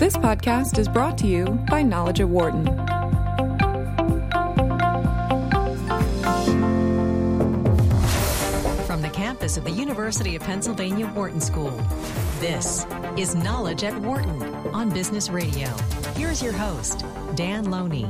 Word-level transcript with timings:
This 0.00 0.16
podcast 0.16 0.78
is 0.78 0.88
brought 0.88 1.18
to 1.18 1.26
you 1.26 1.44
by 1.68 1.82
Knowledge 1.82 2.20
at 2.20 2.28
Wharton. 2.30 2.64
From 8.86 9.02
the 9.02 9.10
campus 9.12 9.58
of 9.58 9.64
the 9.64 9.70
University 9.70 10.36
of 10.36 10.42
Pennsylvania 10.42 11.06
Wharton 11.08 11.38
School, 11.38 11.78
this 12.38 12.86
is 13.18 13.34
Knowledge 13.34 13.84
at 13.84 13.94
Wharton 14.00 14.42
on 14.72 14.88
Business 14.88 15.28
Radio. 15.28 15.68
Here's 16.16 16.42
your 16.42 16.54
host, 16.54 17.04
Dan 17.34 17.70
Loney. 17.70 18.08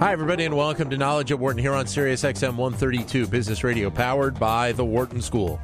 Hi, 0.00 0.12
everybody, 0.12 0.44
and 0.44 0.56
welcome 0.56 0.90
to 0.90 0.98
Knowledge 0.98 1.30
at 1.32 1.38
Wharton 1.38 1.62
here 1.62 1.72
on 1.72 1.86
Sirius 1.86 2.24
XM 2.24 2.56
132 2.56 3.26
Business 3.28 3.64
Radio, 3.64 3.88
powered 3.88 4.38
by 4.38 4.72
the 4.72 4.84
Wharton 4.84 5.22
School. 5.22 5.60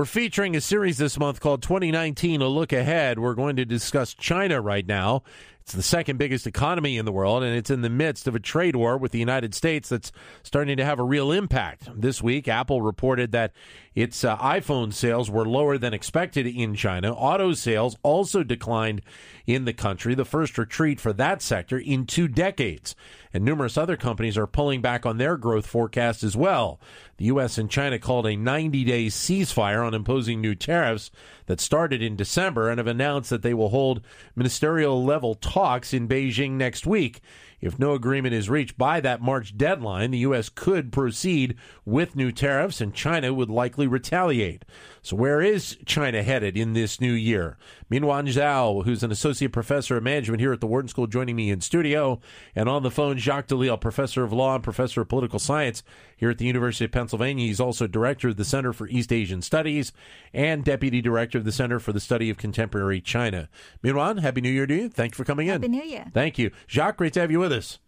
We're 0.00 0.06
featuring 0.06 0.56
a 0.56 0.62
series 0.62 0.96
this 0.96 1.18
month 1.18 1.40
called 1.40 1.60
2019 1.60 2.40
A 2.40 2.48
Look 2.48 2.72
Ahead. 2.72 3.18
We're 3.18 3.34
going 3.34 3.56
to 3.56 3.66
discuss 3.66 4.14
China 4.14 4.58
right 4.62 4.86
now. 4.86 5.24
It's 5.60 5.74
the 5.74 5.82
second 5.82 6.16
biggest 6.16 6.46
economy 6.46 6.96
in 6.96 7.04
the 7.04 7.12
world, 7.12 7.42
and 7.42 7.54
it's 7.54 7.68
in 7.68 7.82
the 7.82 7.90
midst 7.90 8.26
of 8.26 8.34
a 8.34 8.40
trade 8.40 8.76
war 8.76 8.96
with 8.96 9.12
the 9.12 9.18
United 9.18 9.54
States 9.54 9.90
that's 9.90 10.10
starting 10.42 10.78
to 10.78 10.86
have 10.86 11.00
a 11.00 11.04
real 11.04 11.30
impact. 11.30 11.90
This 11.94 12.22
week, 12.22 12.48
Apple 12.48 12.80
reported 12.80 13.32
that 13.32 13.52
its 13.94 14.22
uh, 14.22 14.36
iPhone 14.38 14.92
sales 14.92 15.30
were 15.30 15.44
lower 15.44 15.76
than 15.76 15.92
expected 15.92 16.46
in 16.46 16.74
China. 16.76 17.12
Auto 17.12 17.52
sales 17.54 17.96
also 18.02 18.44
declined 18.44 19.02
in 19.46 19.64
the 19.64 19.72
country, 19.72 20.14
the 20.14 20.24
first 20.24 20.56
retreat 20.56 21.00
for 21.00 21.12
that 21.12 21.42
sector 21.42 21.76
in 21.76 22.06
two 22.06 22.28
decades. 22.28 22.94
And 23.32 23.44
numerous 23.44 23.76
other 23.76 23.96
companies 23.96 24.38
are 24.38 24.46
pulling 24.46 24.80
back 24.80 25.04
on 25.04 25.18
their 25.18 25.36
growth 25.36 25.66
forecast 25.66 26.22
as 26.22 26.36
well. 26.36 26.80
The 27.16 27.26
U.S. 27.26 27.58
and 27.58 27.70
China 27.70 27.98
called 27.98 28.26
a 28.26 28.36
90 28.36 28.84
day 28.84 29.06
ceasefire 29.06 29.84
on 29.84 29.94
imposing 29.94 30.40
new 30.40 30.54
tariffs 30.54 31.10
that 31.46 31.60
started 31.60 32.00
in 32.00 32.16
December 32.16 32.70
and 32.70 32.78
have 32.78 32.86
announced 32.86 33.30
that 33.30 33.42
they 33.42 33.54
will 33.54 33.70
hold 33.70 34.02
ministerial 34.36 35.04
level 35.04 35.34
talks 35.34 35.92
in 35.92 36.08
Beijing 36.08 36.52
next 36.52 36.86
week. 36.86 37.20
If 37.60 37.78
no 37.78 37.92
agreement 37.92 38.34
is 38.34 38.48
reached 38.48 38.78
by 38.78 39.00
that 39.00 39.20
March 39.20 39.56
deadline, 39.56 40.10
the 40.10 40.18
U.S. 40.18 40.48
could 40.48 40.92
proceed 40.92 41.56
with 41.84 42.16
new 42.16 42.32
tariffs 42.32 42.80
and 42.80 42.94
China 42.94 43.34
would 43.34 43.50
likely 43.50 43.86
retaliate. 43.86 44.64
So, 45.02 45.16
where 45.16 45.40
is 45.40 45.78
China 45.86 46.22
headed 46.22 46.56
in 46.56 46.74
this 46.74 47.00
new 47.00 47.12
year? 47.12 47.56
Minyuan 47.90 48.28
Zhao, 48.28 48.84
who's 48.84 49.02
an 49.02 49.10
associate 49.10 49.52
professor 49.52 49.96
of 49.96 50.02
management 50.02 50.40
here 50.40 50.52
at 50.52 50.60
the 50.60 50.66
Wharton 50.66 50.88
School, 50.88 51.06
joining 51.06 51.36
me 51.36 51.50
in 51.50 51.60
studio. 51.60 52.20
And 52.54 52.68
on 52.68 52.82
the 52.82 52.90
phone, 52.90 53.16
Jacques 53.16 53.48
Delisle, 53.48 53.80
professor 53.80 54.24
of 54.24 54.32
law 54.32 54.54
and 54.54 54.64
professor 54.64 55.00
of 55.00 55.08
political 55.08 55.38
science 55.38 55.82
here 56.16 56.30
at 56.30 56.38
the 56.38 56.46
University 56.46 56.84
of 56.84 56.92
Pennsylvania. 56.92 57.46
He's 57.46 57.60
also 57.60 57.86
director 57.86 58.28
of 58.28 58.36
the 58.36 58.44
Center 58.44 58.72
for 58.72 58.88
East 58.88 59.12
Asian 59.12 59.40
Studies 59.42 59.92
and 60.34 60.64
deputy 60.64 61.00
director 61.00 61.38
of 61.38 61.44
the 61.44 61.52
Center 61.52 61.80
for 61.80 61.92
the 61.92 62.00
Study 62.00 62.28
of 62.28 62.36
Contemporary 62.36 63.00
China. 63.00 63.48
Minyuan, 63.82 64.20
Happy 64.20 64.40
New 64.40 64.50
Year 64.50 64.66
to 64.66 64.74
you. 64.74 64.88
Thanks 64.88 65.16
for 65.16 65.24
coming 65.24 65.46
in. 65.46 65.54
Happy 65.54 65.68
New 65.68 65.82
Year. 65.82 66.06
Thank 66.12 66.38
you. 66.38 66.50
Jacques, 66.68 66.98
great 66.98 67.14
to 67.14 67.20
have 67.20 67.30
you 67.30 67.40
with 67.40 67.52
us. 67.52 67.78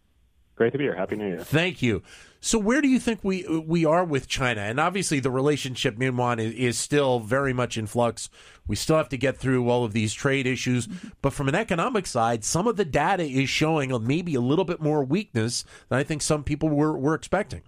Great 0.62 0.70
to 0.70 0.78
be 0.78 0.84
here. 0.84 0.94
Happy 0.94 1.16
New 1.16 1.26
Year. 1.26 1.40
Thank 1.40 1.82
you. 1.82 2.04
So, 2.40 2.56
where 2.56 2.80
do 2.80 2.86
you 2.86 3.00
think 3.00 3.18
we 3.24 3.44
we 3.48 3.84
are 3.84 4.04
with 4.04 4.28
China? 4.28 4.60
And 4.60 4.78
obviously, 4.78 5.18
the 5.18 5.28
relationship, 5.28 5.96
Minyuan, 5.96 6.38
is, 6.38 6.54
is 6.54 6.78
still 6.78 7.18
very 7.18 7.52
much 7.52 7.76
in 7.76 7.88
flux. 7.88 8.30
We 8.68 8.76
still 8.76 8.96
have 8.96 9.08
to 9.08 9.16
get 9.16 9.36
through 9.36 9.68
all 9.68 9.84
of 9.84 9.92
these 9.92 10.14
trade 10.14 10.46
issues. 10.46 10.86
But 11.20 11.32
from 11.32 11.48
an 11.48 11.56
economic 11.56 12.06
side, 12.06 12.44
some 12.44 12.68
of 12.68 12.76
the 12.76 12.84
data 12.84 13.24
is 13.24 13.48
showing 13.48 13.90
maybe 14.06 14.36
a 14.36 14.40
little 14.40 14.64
bit 14.64 14.80
more 14.80 15.02
weakness 15.02 15.64
than 15.88 15.98
I 15.98 16.04
think 16.04 16.22
some 16.22 16.44
people 16.44 16.68
were, 16.68 16.96
were 16.96 17.14
expecting. 17.14 17.62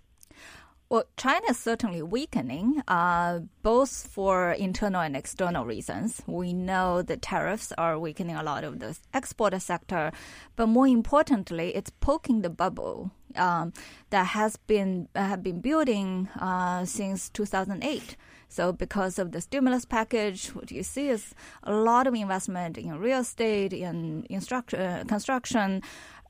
Well, 0.91 1.05
China 1.17 1.47
is 1.51 1.59
certainly 1.59 2.03
weakening, 2.03 2.83
uh, 2.87 3.41
both 3.63 4.07
for 4.07 4.53
internal 4.53 5.01
and 5.01 5.17
external 5.17 5.65
reasons. 5.65 6.23
We 6.27 6.53
know 6.53 7.01
the 7.01 7.17
tariffs 7.17 7.73
are 7.79 7.99
weakening 7.99 8.37
a 8.37 8.43
lot 8.43 8.65
of 8.65 8.81
the 8.81 8.97
export 9.15 9.61
sector, 9.63 10.13
but 10.57 10.67
more 10.67 10.87
importantly, 10.87 11.75
it's 11.75 11.91
poking 12.01 12.43
the 12.43 12.51
bubble 12.51 13.11
um, 13.37 13.73
that 14.11 14.27
has 14.29 14.57
been 14.57 15.09
have 15.15 15.43
been 15.43 15.61
building 15.61 16.29
uh, 16.39 16.85
since 16.85 17.31
2008. 17.31 18.17
So, 18.49 18.73
because 18.73 19.19
of 19.19 19.33
the 19.33 19.41
stimulus 19.41 19.85
package, 19.85 20.49
what 20.49 20.71
you 20.71 20.85
see 20.85 21.09
is 21.09 21.35
a 21.65 21.73
lot 21.73 22.07
of 22.07 22.15
investment 22.15 22.79
in 22.79 23.01
real 23.01 23.19
estate, 23.19 23.73
in, 23.73 24.23
in 24.31 24.41
uh, 24.53 25.03
construction, 25.09 25.83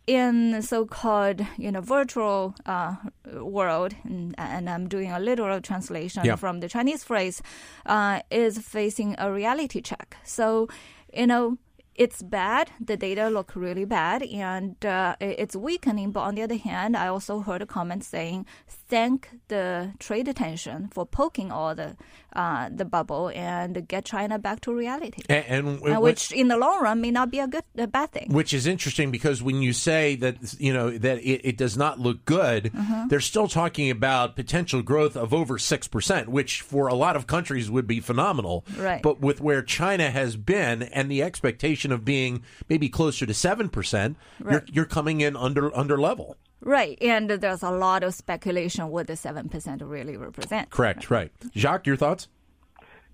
in 0.06 0.60
so-called 0.62 1.40
you 1.56 1.72
know 1.72 1.80
virtual 1.80 2.54
uh, 2.66 2.96
world, 3.32 3.94
and, 4.04 4.34
and, 4.38 4.68
I'm 4.68 4.88
doing 4.88 5.10
a 5.10 5.18
literal 5.18 5.60
translation 5.60 6.24
yeah. 6.24 6.36
from 6.36 6.60
the 6.60 6.68
Chinese 6.68 7.04
phrase, 7.04 7.42
uh, 7.86 8.20
is 8.30 8.58
facing 8.58 9.14
a 9.18 9.32
reality 9.32 9.80
check. 9.80 10.16
So, 10.24 10.68
you 11.12 11.26
know, 11.26 11.58
it's 11.94 12.22
bad. 12.22 12.70
The 12.80 12.96
data 12.96 13.28
look 13.28 13.54
really 13.54 13.84
bad, 13.84 14.22
and 14.22 14.84
uh, 14.84 15.16
it's 15.20 15.56
weakening. 15.56 16.10
But 16.12 16.20
on 16.20 16.34
the 16.34 16.42
other 16.42 16.56
hand, 16.56 16.96
I 16.96 17.06
also 17.08 17.40
heard 17.40 17.62
a 17.62 17.66
comment 17.66 18.04
saying, 18.04 18.46
"Thank 18.88 19.28
the 19.48 19.92
trade 19.98 20.34
tension 20.36 20.88
for 20.92 21.06
poking 21.06 21.50
all 21.50 21.74
the 21.74 21.96
uh, 22.34 22.68
the 22.72 22.84
bubble 22.84 23.30
and 23.34 23.86
get 23.88 24.04
China 24.04 24.38
back 24.38 24.60
to 24.62 24.74
reality." 24.74 25.22
And, 25.28 25.82
and, 25.82 26.02
which, 26.02 26.32
in 26.32 26.48
the 26.48 26.56
long 26.56 26.82
run, 26.82 27.00
may 27.00 27.10
not 27.10 27.30
be 27.30 27.38
a 27.38 27.46
good 27.46 27.64
a 27.76 27.86
bad 27.86 28.12
thing. 28.12 28.32
Which 28.32 28.52
is 28.52 28.66
interesting 28.66 29.10
because 29.10 29.42
when 29.42 29.62
you 29.62 29.72
say 29.72 30.16
that 30.16 30.60
you 30.60 30.72
know 30.72 30.96
that 30.98 31.18
it, 31.18 31.40
it 31.44 31.56
does 31.56 31.76
not 31.76 31.98
look 31.98 32.24
good, 32.24 32.72
mm-hmm. 32.72 33.08
they're 33.08 33.20
still 33.20 33.48
talking 33.48 33.90
about 33.90 34.36
potential 34.36 34.82
growth 34.82 35.16
of 35.16 35.32
over 35.32 35.58
six 35.58 35.88
percent, 35.88 36.28
which 36.28 36.60
for 36.60 36.86
a 36.88 36.94
lot 36.94 37.16
of 37.16 37.26
countries 37.26 37.70
would 37.70 37.86
be 37.86 38.00
phenomenal. 38.00 38.64
Right. 38.76 39.02
But 39.02 39.20
with 39.20 39.40
where 39.40 39.62
China 39.62 40.10
has 40.10 40.36
been 40.36 40.82
and 40.82 41.10
the 41.10 41.22
expectation 41.22 41.92
of 41.92 42.04
being 42.04 42.42
maybe 42.68 42.88
closer 42.88 43.26
to 43.26 43.34
seven 43.34 43.68
percent, 43.68 44.16
right. 44.40 44.52
you're, 44.52 44.64
you're 44.72 44.84
coming 44.84 45.20
in 45.20 45.36
under 45.36 45.74
under 45.76 45.98
level. 46.00 46.36
Right, 46.64 46.96
and 47.02 47.28
there's 47.28 47.62
a 47.62 47.70
lot 47.70 48.02
of 48.02 48.14
speculation 48.14 48.88
what 48.88 49.06
the 49.06 49.16
seven 49.16 49.50
percent 49.50 49.82
really 49.82 50.16
represent. 50.16 50.70
Correct, 50.70 51.10
right. 51.10 51.30
Jacques, 51.54 51.86
your 51.86 51.96
thoughts? 51.96 52.28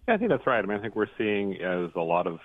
Yeah, 0.06 0.15
I 0.15 0.19
think 0.19 0.31
that's 0.31 0.47
right. 0.47 0.62
I 0.62 0.66
mean, 0.66 0.78
I 0.78 0.81
think 0.81 0.94
we're 0.94 1.09
seeing 1.19 1.60
as 1.60 1.91
a 1.97 2.00
lot 2.00 2.28
of 2.28 2.39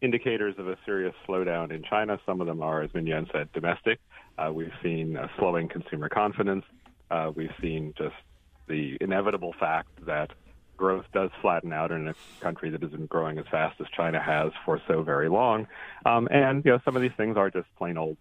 indicators 0.00 0.56
of 0.58 0.66
a 0.66 0.76
serious 0.84 1.14
slowdown 1.28 1.70
in 1.70 1.84
China. 1.84 2.18
Some 2.26 2.40
of 2.40 2.48
them 2.48 2.60
are, 2.60 2.82
as 2.82 2.90
Minyuan 2.90 3.30
said, 3.30 3.52
domestic. 3.52 4.00
Uh, 4.36 4.50
we've 4.52 4.72
seen 4.82 5.16
uh, 5.16 5.28
slowing 5.38 5.68
consumer 5.68 6.08
confidence. 6.08 6.64
Uh, 7.08 7.30
we've 7.32 7.54
seen 7.60 7.94
just 7.96 8.16
the 8.66 8.96
inevitable 9.00 9.54
fact 9.60 9.90
that 10.06 10.30
growth 10.76 11.04
does 11.12 11.30
flatten 11.40 11.72
out 11.72 11.92
in 11.92 12.08
a 12.08 12.14
country 12.40 12.68
that 12.70 12.82
isn't 12.82 13.08
growing 13.08 13.38
as 13.38 13.44
fast 13.48 13.80
as 13.80 13.86
China 13.96 14.20
has 14.20 14.50
for 14.64 14.80
so 14.88 15.02
very 15.02 15.28
long. 15.28 15.68
Um, 16.04 16.26
and 16.32 16.64
you 16.64 16.72
know, 16.72 16.80
some 16.84 16.96
of 16.96 17.02
these 17.02 17.12
things 17.16 17.36
are 17.36 17.48
just 17.48 17.68
plain 17.76 17.96
old 17.96 18.16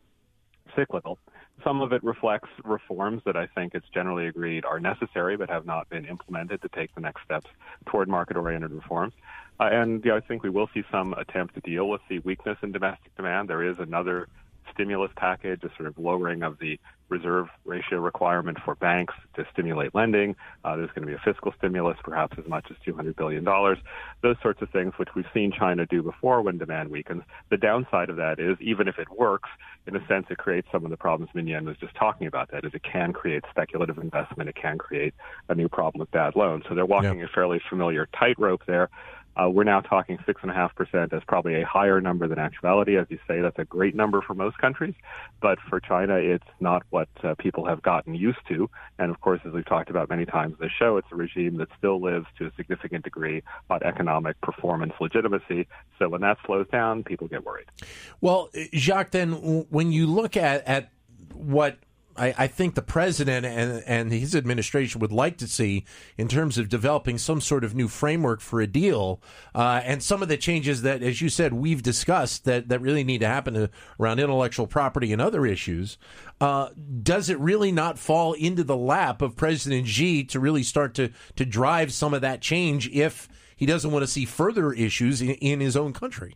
cyclical. 0.75 1.17
Some 1.63 1.81
of 1.81 1.93
it 1.93 2.03
reflects 2.03 2.49
reforms 2.63 3.21
that 3.25 3.35
I 3.35 3.47
think 3.47 3.75
it's 3.75 3.87
generally 3.93 4.27
agreed 4.27 4.65
are 4.65 4.79
necessary 4.79 5.37
but 5.37 5.49
have 5.49 5.65
not 5.65 5.89
been 5.89 6.05
implemented 6.05 6.61
to 6.61 6.69
take 6.69 6.93
the 6.95 7.01
next 7.01 7.23
steps 7.23 7.47
toward 7.85 8.09
market-oriented 8.09 8.71
reforms. 8.71 9.13
Uh, 9.59 9.69
and 9.71 10.03
you 10.03 10.11
know, 10.11 10.17
I 10.17 10.21
think 10.21 10.43
we 10.43 10.49
will 10.49 10.69
see 10.73 10.83
some 10.91 11.13
attempt 11.13 11.53
to 11.55 11.61
deal 11.61 11.87
with 11.87 12.01
the 12.09 12.19
weakness 12.19 12.57
in 12.63 12.71
domestic 12.71 13.15
demand. 13.15 13.49
There 13.49 13.63
is 13.63 13.77
another 13.79 14.27
stimulus 14.73 15.11
package, 15.15 15.63
a 15.63 15.69
sort 15.75 15.87
of 15.87 15.97
lowering 15.97 16.43
of 16.43 16.57
the 16.59 16.79
reserve 17.11 17.47
ratio 17.65 17.99
requirement 17.99 18.57
for 18.63 18.73
banks 18.75 19.13
to 19.35 19.45
stimulate 19.51 19.93
lending. 19.93 20.35
Uh, 20.63 20.75
there's 20.77 20.89
going 20.91 21.01
to 21.01 21.07
be 21.07 21.13
a 21.13 21.21
fiscal 21.23 21.53
stimulus, 21.57 21.97
perhaps 22.03 22.37
as 22.39 22.47
much 22.47 22.65
as 22.71 22.77
$200 22.87 23.15
billion. 23.15 23.43
Those 23.43 24.37
sorts 24.41 24.61
of 24.61 24.69
things, 24.71 24.93
which 24.97 25.09
we've 25.15 25.25
seen 25.33 25.51
China 25.51 25.85
do 25.85 26.01
before 26.01 26.41
when 26.41 26.57
demand 26.57 26.89
weakens. 26.89 27.23
The 27.49 27.57
downside 27.57 28.09
of 28.09 28.15
that 28.15 28.39
is, 28.39 28.57
even 28.61 28.87
if 28.87 28.97
it 28.97 29.09
works, 29.11 29.49
in 29.85 29.95
a 29.95 30.07
sense, 30.07 30.27
it 30.29 30.37
creates 30.37 30.67
some 30.71 30.85
of 30.85 30.91
the 30.91 30.97
problems 30.97 31.31
Minyuan 31.35 31.65
was 31.65 31.77
just 31.77 31.95
talking 31.95 32.27
about. 32.27 32.49
That 32.51 32.63
is, 32.65 32.73
it 32.73 32.83
can 32.83 33.13
create 33.13 33.43
speculative 33.51 33.97
investment. 33.97 34.49
It 34.49 34.55
can 34.55 34.77
create 34.77 35.13
a 35.49 35.55
new 35.55 35.67
problem 35.67 35.99
with 35.99 36.11
bad 36.11 36.35
loans. 36.35 36.63
So 36.69 36.75
they're 36.75 36.85
walking 36.85 37.19
Yeah. 37.19 37.25
a 37.25 37.27
fairly 37.27 37.59
familiar 37.69 38.07
tightrope 38.17 38.65
there. 38.65 38.89
Uh, 39.35 39.49
we're 39.49 39.63
now 39.63 39.79
talking 39.81 40.17
six 40.25 40.41
and 40.41 40.51
a 40.51 40.53
half 40.53 40.75
percent 40.75 41.13
as 41.13 41.21
probably 41.27 41.61
a 41.61 41.65
higher 41.65 42.01
number 42.01 42.27
than 42.27 42.39
actuality. 42.39 42.97
As 42.97 43.07
you 43.09 43.19
say, 43.27 43.41
that's 43.41 43.57
a 43.59 43.65
great 43.65 43.95
number 43.95 44.21
for 44.21 44.33
most 44.33 44.57
countries, 44.57 44.93
but 45.41 45.57
for 45.69 45.79
China, 45.79 46.15
it's 46.15 46.45
not 46.59 46.83
what 46.89 47.09
uh, 47.23 47.35
people 47.35 47.65
have 47.65 47.81
gotten 47.81 48.13
used 48.13 48.39
to. 48.49 48.69
And 48.99 49.09
of 49.09 49.21
course, 49.21 49.39
as 49.45 49.53
we've 49.53 49.65
talked 49.65 49.89
about 49.89 50.09
many 50.09 50.25
times 50.25 50.55
in 50.59 50.65
the 50.65 50.69
show, 50.69 50.97
it's 50.97 51.07
a 51.11 51.15
regime 51.15 51.57
that 51.57 51.69
still 51.77 52.01
lives 52.01 52.27
to 52.37 52.47
a 52.47 52.51
significant 52.55 53.03
degree 53.03 53.41
on 53.69 53.81
economic 53.83 54.39
performance 54.41 54.93
legitimacy. 54.99 55.67
So 55.97 56.09
when 56.09 56.21
that 56.21 56.37
slows 56.45 56.67
down, 56.69 57.03
people 57.03 57.27
get 57.27 57.45
worried. 57.45 57.67
Well, 58.19 58.49
Jacques, 58.73 59.11
then 59.11 59.65
when 59.69 59.91
you 59.91 60.07
look 60.07 60.35
at, 60.35 60.67
at 60.67 60.91
what 61.33 61.77
I, 62.17 62.33
I 62.37 62.47
think 62.47 62.75
the 62.75 62.81
president 62.81 63.45
and, 63.45 63.83
and 63.85 64.11
his 64.11 64.35
administration 64.35 64.99
would 64.99 65.11
like 65.11 65.37
to 65.37 65.47
see 65.47 65.85
in 66.17 66.27
terms 66.27 66.57
of 66.57 66.69
developing 66.69 67.17
some 67.17 67.41
sort 67.41 67.63
of 67.63 67.75
new 67.75 67.87
framework 67.87 68.41
for 68.41 68.61
a 68.61 68.67
deal, 68.67 69.21
uh, 69.55 69.81
and 69.83 70.01
some 70.03 70.21
of 70.21 70.29
the 70.29 70.37
changes 70.37 70.81
that, 70.81 71.01
as 71.01 71.21
you 71.21 71.29
said, 71.29 71.53
we've 71.53 71.83
discussed 71.83 72.45
that, 72.45 72.69
that 72.69 72.81
really 72.81 73.03
need 73.03 73.19
to 73.19 73.27
happen 73.27 73.53
to, 73.53 73.69
around 73.99 74.19
intellectual 74.19 74.67
property 74.67 75.11
and 75.11 75.21
other 75.21 75.45
issues. 75.45 75.97
Uh, 76.39 76.69
does 77.03 77.29
it 77.29 77.39
really 77.39 77.71
not 77.71 77.99
fall 77.99 78.33
into 78.33 78.63
the 78.63 78.77
lap 78.77 79.21
of 79.21 79.35
President 79.35 79.87
Xi 79.87 80.23
to 80.25 80.39
really 80.39 80.63
start 80.63 80.93
to, 80.95 81.09
to 81.35 81.45
drive 81.45 81.93
some 81.93 82.13
of 82.13 82.21
that 82.21 82.41
change 82.41 82.89
if 82.89 83.29
he 83.55 83.65
doesn't 83.65 83.91
want 83.91 84.03
to 84.03 84.07
see 84.07 84.25
further 84.25 84.73
issues 84.73 85.21
in, 85.21 85.29
in 85.35 85.59
his 85.59 85.77
own 85.77 85.93
country. 85.93 86.35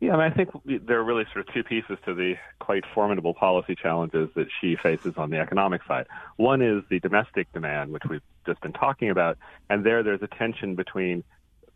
Yeah, 0.00 0.14
I, 0.14 0.16
mean, 0.16 0.32
I 0.32 0.34
think 0.34 0.86
there 0.86 1.00
are 1.00 1.04
really 1.04 1.24
sort 1.32 1.48
of 1.48 1.52
two 1.52 1.64
pieces 1.64 1.98
to 2.04 2.14
the 2.14 2.36
quite 2.60 2.84
formidable 2.94 3.34
policy 3.34 3.74
challenges 3.74 4.28
that 4.36 4.46
Xi 4.60 4.76
faces 4.76 5.14
on 5.16 5.30
the 5.30 5.38
economic 5.38 5.82
side. 5.88 6.06
One 6.36 6.62
is 6.62 6.84
the 6.88 7.00
domestic 7.00 7.52
demand, 7.52 7.90
which 7.90 8.04
we've 8.08 8.22
just 8.46 8.60
been 8.60 8.72
talking 8.72 9.10
about, 9.10 9.38
and 9.68 9.84
there 9.84 10.04
there's 10.04 10.22
a 10.22 10.28
tension 10.28 10.76
between 10.76 11.24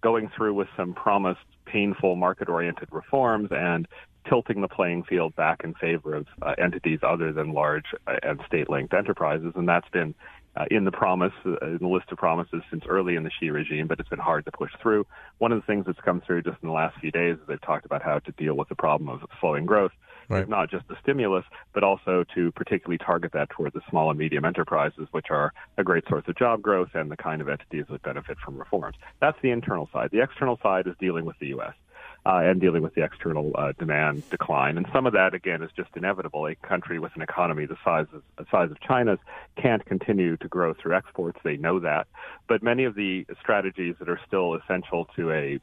going 0.03 0.31
through 0.37 0.55
with 0.55 0.69
some 0.77 0.95
promised 0.95 1.41
painful 1.65 2.15
market-oriented 2.15 2.89
reforms 2.93 3.49
and 3.51 3.89
tilting 4.29 4.61
the 4.61 4.69
playing 4.69 5.03
field 5.03 5.35
back 5.35 5.63
in 5.65 5.75
favor 5.75 6.15
of 6.15 6.27
uh, 6.43 6.55
entities 6.59 7.01
other 7.03 7.33
than 7.33 7.53
large 7.53 7.87
uh, 8.07 8.17
and 8.23 8.41
state-linked 8.47 8.95
enterprises, 8.95 9.53
and 9.57 9.69
that's 9.69 9.89
been 9.89 10.15
uh, 10.57 10.65
in 10.71 10.85
the 10.85 10.93
promise, 10.93 11.33
uh, 11.47 11.57
in 11.67 11.79
the 11.81 11.89
list 11.89 12.11
of 12.11 12.19
promises 12.19 12.63
since 12.71 12.85
early 12.89 13.17
in 13.17 13.23
the 13.23 13.31
Xi 13.41 13.51
regime, 13.51 13.87
but 13.87 13.99
it's 14.01 14.09
been 14.09 14.19
hard 14.19 14.45
to 14.45 14.53
push 14.53 14.71
through. 14.81 15.07
One 15.39 15.53
of 15.53 15.61
the 15.61 15.67
things 15.67 15.87
that's 15.87 16.01
come 16.01 16.21
through 16.21 16.43
just 16.43 16.59
in 16.63 16.69
the 16.69 16.75
last 16.75 16.99
few 17.01 17.11
days 17.11 17.37
is 17.37 17.41
they've 17.49 17.61
talked 17.61 17.87
about 17.87 18.03
how 18.03 18.19
to 18.19 18.33
deal 18.33 18.55
with 18.55 18.69
the 18.69 18.75
problem 18.75 19.09
of 19.09 19.21
slowing 19.41 19.67
growth. 19.67 19.93
Right. 20.29 20.49
not 20.49 20.71
just 20.71 20.89
the 20.89 20.97
stimulus, 21.03 21.45
but 21.75 21.83
also 21.83 22.25
to 22.35 22.53
particularly 22.53 22.97
target 22.97 23.33
that 23.33 23.51
toward 23.51 23.75
the 23.75 23.83
small 23.91 24.09
and 24.09 24.19
medium 24.19 24.47
enterprises, 24.47 25.09
which 25.11 25.27
are 25.29 25.53
a 25.77 25.85
great 25.85 26.05
source 26.09 26.25
of 26.27 26.37
job 26.39 26.63
growth 26.63 26.91
and 26.95 27.11
the 27.11 27.17
kind 27.17 27.43
of 27.43 27.51
entities 27.51 27.85
that 27.91 28.03
benefit 28.03 28.39
from 28.43 28.57
reforms. 28.57 28.97
That's 29.21 29.37
the 29.43 29.51
internal 29.51 29.91
side. 29.93 30.09
The 30.11 30.23
external 30.23 30.59
side 30.63 30.87
is 30.87 30.95
dealing 30.99 31.27
with 31.27 31.39
the 31.39 31.49
U.S 31.49 31.75
uh, 32.25 32.41
and 32.45 32.61
dealing 32.61 32.83
with 32.83 32.95
the 32.95 33.03
external 33.03 33.53
uh, 33.55 33.73
demand 33.79 34.29
decline. 34.31 34.77
And 34.77 34.87
some 34.93 35.07
of 35.07 35.13
that, 35.15 35.35
again, 35.35 35.63
is 35.63 35.71
just 35.77 35.91
inevitable. 35.97 36.47
A 36.47 36.55
country 36.55 36.99
with 36.99 37.13
an 37.17 37.23
economy 37.23 37.67
the 37.67 37.77
size 37.85 38.07
of, 38.13 38.23
the 38.39 38.47
size 38.51 38.71
of 38.71 38.81
China's 38.81 39.19
can't 39.57 39.85
continue 39.85 40.37
to 40.37 40.49
grow 40.49 40.73
through 40.75 40.95
exports. 40.95 41.39
They 41.43 41.57
know 41.57 41.81
that. 41.81 42.07
But 42.49 42.63
many 42.63 42.85
of 42.85 42.95
the 42.95 43.27
strategies 43.41 43.97
that 43.99 44.09
are 44.09 44.21
still 44.27 44.55
essential 44.55 45.09
to 45.17 45.31
a 45.33 45.61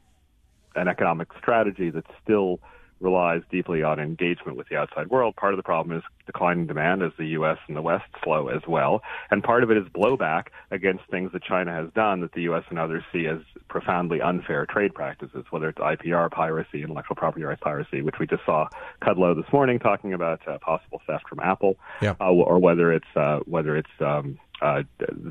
an 0.76 0.86
economic 0.86 1.28
strategy 1.36 1.90
that's 1.90 2.10
still 2.22 2.60
relies 3.00 3.42
deeply 3.50 3.82
on 3.82 3.98
engagement 3.98 4.56
with 4.56 4.68
the 4.68 4.76
outside 4.76 5.08
world. 5.08 5.34
Part 5.36 5.52
of 5.52 5.56
the 5.56 5.62
problem 5.62 5.96
is 5.96 6.04
declining 6.26 6.66
demand 6.66 7.02
as 7.02 7.12
the 7.18 7.26
U.S. 7.28 7.58
and 7.66 7.76
the 7.76 7.82
West 7.82 8.04
slow 8.22 8.48
as 8.48 8.62
well. 8.68 9.02
And 9.30 9.42
part 9.42 9.62
of 9.62 9.70
it 9.70 9.76
is 9.76 9.84
blowback 9.88 10.48
against 10.70 11.04
things 11.10 11.32
that 11.32 11.42
China 11.42 11.72
has 11.72 11.90
done 11.94 12.20
that 12.20 12.32
the 12.32 12.42
U.S. 12.42 12.64
and 12.68 12.78
others 12.78 13.02
see 13.12 13.26
as 13.26 13.38
profoundly 13.68 14.20
unfair 14.20 14.66
trade 14.66 14.94
practices, 14.94 15.44
whether 15.50 15.68
it's 15.68 15.78
IPR 15.78 16.30
piracy, 16.30 16.82
intellectual 16.82 17.16
property 17.16 17.44
rights 17.44 17.60
piracy, 17.62 18.02
which 18.02 18.16
we 18.20 18.26
just 18.26 18.44
saw 18.44 18.68
Kudlow 19.02 19.34
this 19.34 19.50
morning 19.52 19.78
talking 19.78 20.12
about 20.12 20.46
uh, 20.46 20.58
possible 20.58 21.00
theft 21.06 21.28
from 21.28 21.40
Apple, 21.40 21.76
yeah. 22.02 22.14
uh, 22.20 22.30
or 22.30 22.58
whether 22.58 22.92
it's 22.92 23.16
uh, 23.16 23.40
whether 23.46 23.76
it's 23.76 23.88
um, 24.00 24.38
uh, 24.62 24.82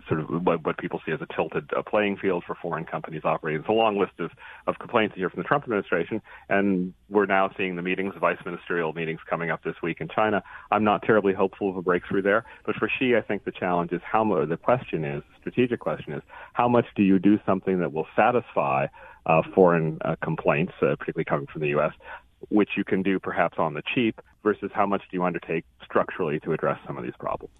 sort 0.08 0.22
of 0.22 0.46
what, 0.46 0.66
what, 0.66 0.78
people 0.78 1.00
see 1.06 1.12
as 1.12 1.20
a 1.22 1.28
tilted 1.36 1.70
uh, 1.76 1.82
playing 1.84 2.18
field 2.18 2.44
for 2.46 2.56
foreign 2.56 2.86
companies 2.86 3.22
operating. 3.24 3.62
It's 3.62 3.70
a 3.70 3.74
long 3.74 4.00
list 4.00 4.14
of, 4.20 4.32
of 4.66 4.80
complaints 4.80 5.16
here 5.16 5.30
from 5.30 5.42
the 5.42 5.48
Trump 5.48 5.66
administration, 5.66 6.22
and 6.50 6.94
we're 7.10 7.26
now 7.26 7.52
seeing 7.58 7.76
the 7.76 7.82
meetings, 7.82 8.14
the 8.14 8.20
vice 8.20 8.40
ministerial 8.46 8.94
meetings 8.94 9.20
coming 9.30 9.52
up 9.52 9.64
this 9.64 9.76
week 9.84 10.02
in 10.02 10.08
China. 10.08 10.42
I'm 10.72 10.84
not 10.84 11.04
terribly 11.04 11.34
hopeful 11.34 11.70
of 11.70 11.78
a 11.78 11.82
breakthrough 11.82 12.22
there, 12.22 12.46
but 12.66 12.76
for 12.76 12.90
Xi, 12.90 13.16
I 13.16 13.22
think 13.22 13.44
the 13.44 13.52
challenge 13.52 13.92
is 13.92 14.02
how 14.04 14.24
much, 14.24 14.50
the 14.50 14.58
question 14.58 15.06
is, 15.06 15.24
strategic 15.40 15.80
question 15.80 16.14
is, 16.14 16.24
how 16.54 16.68
much 16.68 16.86
do 16.96 17.04
you 17.04 17.20
do 17.20 17.40
something 17.46 17.80
that 17.80 17.94
will 17.94 18.08
satisfy 18.16 18.88
uh, 19.26 19.42
foreign 19.54 20.00
uh, 20.04 20.16
complaints, 20.24 20.74
uh, 20.82 20.96
particularly 20.98 21.26
coming 21.26 21.48
from 21.48 21.62
the 21.62 21.70
U.S., 21.70 21.92
which 22.50 22.70
you 22.78 22.84
can 22.84 23.04
do 23.04 23.20
perhaps 23.20 23.60
on 23.60 23.74
the 23.74 23.84
cheap, 23.94 24.22
versus 24.44 24.72
how 24.74 24.86
much 24.86 25.02
do 25.12 25.18
you 25.18 25.24
undertake 25.24 25.66
structurally 25.84 26.40
to 26.40 26.54
address 26.54 26.80
some 26.88 26.98
of 26.98 27.04
these 27.04 27.14
problems? 27.20 27.54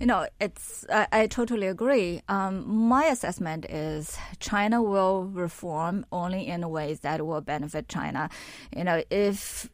You 0.00 0.06
know, 0.06 0.26
it's 0.40 0.86
I, 0.90 1.06
I 1.12 1.26
totally 1.26 1.66
agree. 1.66 2.22
Um, 2.26 2.66
my 2.88 3.04
assessment 3.04 3.66
is 3.66 4.16
China 4.38 4.82
will 4.82 5.24
reform 5.24 6.06
only 6.10 6.46
in 6.46 6.66
ways 6.70 7.00
that 7.00 7.26
will 7.26 7.42
benefit 7.42 7.86
China. 7.86 8.30
You 8.74 8.84
know, 8.84 9.02
if 9.10 9.68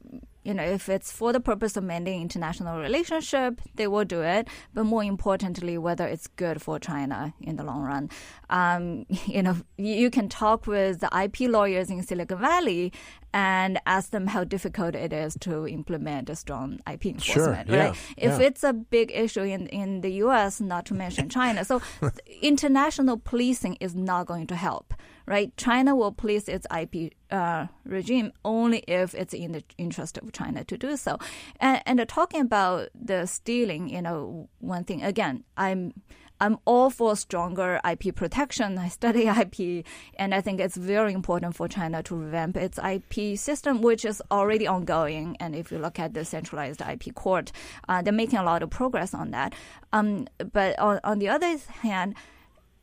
you 0.46 0.54
know, 0.54 0.62
if 0.62 0.88
it's 0.88 1.10
for 1.10 1.32
the 1.32 1.40
purpose 1.40 1.76
of 1.76 1.82
mending 1.82 2.22
international 2.22 2.78
relationship, 2.78 3.60
they 3.75 3.88
will 3.88 4.04
do 4.04 4.22
it. 4.22 4.46
But 4.72 4.84
more 4.84 5.02
importantly, 5.02 5.76
whether 5.76 6.06
it's 6.06 6.28
good 6.28 6.62
for 6.62 6.78
China 6.78 7.34
in 7.40 7.56
the 7.56 7.64
long 7.64 7.82
run. 7.82 8.10
Um, 8.48 9.06
you 9.26 9.43
know, 9.43 9.56
you 9.76 10.08
can 10.08 10.28
talk 10.28 10.69
with 10.69 11.00
the 11.00 11.10
IP 11.25 11.50
lawyers 11.50 11.90
in 11.90 12.00
Silicon 12.04 12.38
Valley 12.38 12.93
and 13.34 13.81
ask 13.87 14.10
them 14.10 14.28
how 14.28 14.44
difficult 14.44 14.94
it 14.94 15.12
is 15.12 15.37
to 15.40 15.66
implement 15.66 16.31
a 16.31 16.37
strong 16.37 16.78
IP 16.90 17.06
enforcement. 17.06 17.69
Sure, 17.69 17.78
right? 17.78 17.94
Yeah, 18.16 18.31
if 18.32 18.40
yeah. 18.40 18.46
it's 18.46 18.62
a 18.62 18.72
big 18.72 19.10
issue 19.12 19.43
in 19.43 19.66
in 19.66 20.00
the 20.00 20.12
U.S., 20.25 20.60
not 20.60 20.87
to 20.87 20.94
mention 20.94 21.28
China, 21.28 21.64
so 21.64 21.82
international 22.40 23.19
policing 23.19 23.75
is 23.81 23.94
not 23.94 24.26
going 24.26 24.46
to 24.46 24.56
help 24.56 24.94
right? 25.26 25.56
China 25.56 25.94
will 25.94 26.12
police 26.12 26.49
its 26.49 26.67
IP 26.76 27.12
uh, 27.31 27.67
regime 27.84 28.32
only 28.44 28.78
if 28.87 29.14
it's 29.14 29.34
in 29.34 29.52
the 29.52 29.64
interest 29.76 30.19
of 30.19 30.32
China 30.32 30.64
to 30.64 30.78
do 30.78 30.96
so. 30.96 31.19
And, 31.61 31.82
and 31.84 32.08
talking 32.08 32.40
about 32.40 32.88
the 32.94 33.26
stealing, 33.26 33.88
you 33.88 34.02
know, 34.02 34.49
one 34.61 34.84
thing 34.84 35.02
again, 35.02 35.44
I'm. 35.56 35.93
I'm 36.38 36.58
all 36.67 36.90
for 36.90 37.17
stronger 37.17 37.81
IP 37.90 38.14
protection. 38.14 38.76
I 38.76 38.88
study 38.88 39.26
IP, 39.26 39.87
and 40.17 40.34
I 40.34 40.43
think 40.43 40.61
it's 40.61 40.76
very 40.76 41.14
important 41.14 41.56
for 41.56 41.67
China 41.67 42.02
to 42.02 42.14
revamp 42.14 42.58
its 42.58 42.79
IP 42.79 43.38
system, 43.38 43.81
which 43.81 44.05
is 44.05 44.22
already 44.31 44.67
ongoing. 44.67 45.38
And 45.40 45.56
if 45.56 45.72
you 45.72 45.79
look 45.79 45.99
at 45.99 46.12
the 46.12 46.26
centralized 46.26 46.82
IP 46.82 47.14
court, 47.14 47.52
uh, 47.88 48.02
they're 48.02 48.12
making 48.12 48.38
a 48.38 48.43
lot 48.43 48.62
of 48.62 48.69
progress 48.69 49.14
on 49.14 49.31
that. 49.31 49.55
Um, 49.94 50.29
but 50.52 50.79
on, 50.79 51.00
on 51.05 51.20
the 51.20 51.31
other 51.31 51.56
hand, 51.81 52.14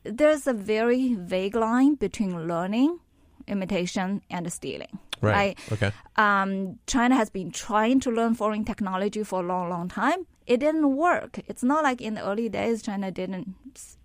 there's 0.04 0.46
a 0.46 0.52
very 0.52 1.14
vague 1.14 1.54
line 1.54 1.94
between 1.94 2.46
learning, 2.46 3.00
imitation, 3.46 4.22
and 4.30 4.52
stealing. 4.52 4.98
Right. 5.20 5.34
right? 5.34 5.72
Okay. 5.72 5.92
Um, 6.16 6.78
China 6.86 7.14
has 7.14 7.30
been 7.30 7.50
trying 7.50 8.00
to 8.00 8.10
learn 8.10 8.34
foreign 8.34 8.64
technology 8.64 9.22
for 9.24 9.40
a 9.40 9.46
long, 9.46 9.70
long 9.70 9.88
time. 9.88 10.26
It 10.46 10.60
didn't 10.60 10.96
work. 10.96 11.40
It's 11.48 11.62
not 11.62 11.82
like 11.82 12.02
in 12.02 12.14
the 12.14 12.24
early 12.24 12.48
days 12.48 12.82
China 12.82 13.10
didn't 13.10 13.54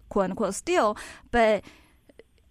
quote 0.08 0.30
unquote 0.30 0.56
steal, 0.56 0.98
but 1.32 1.64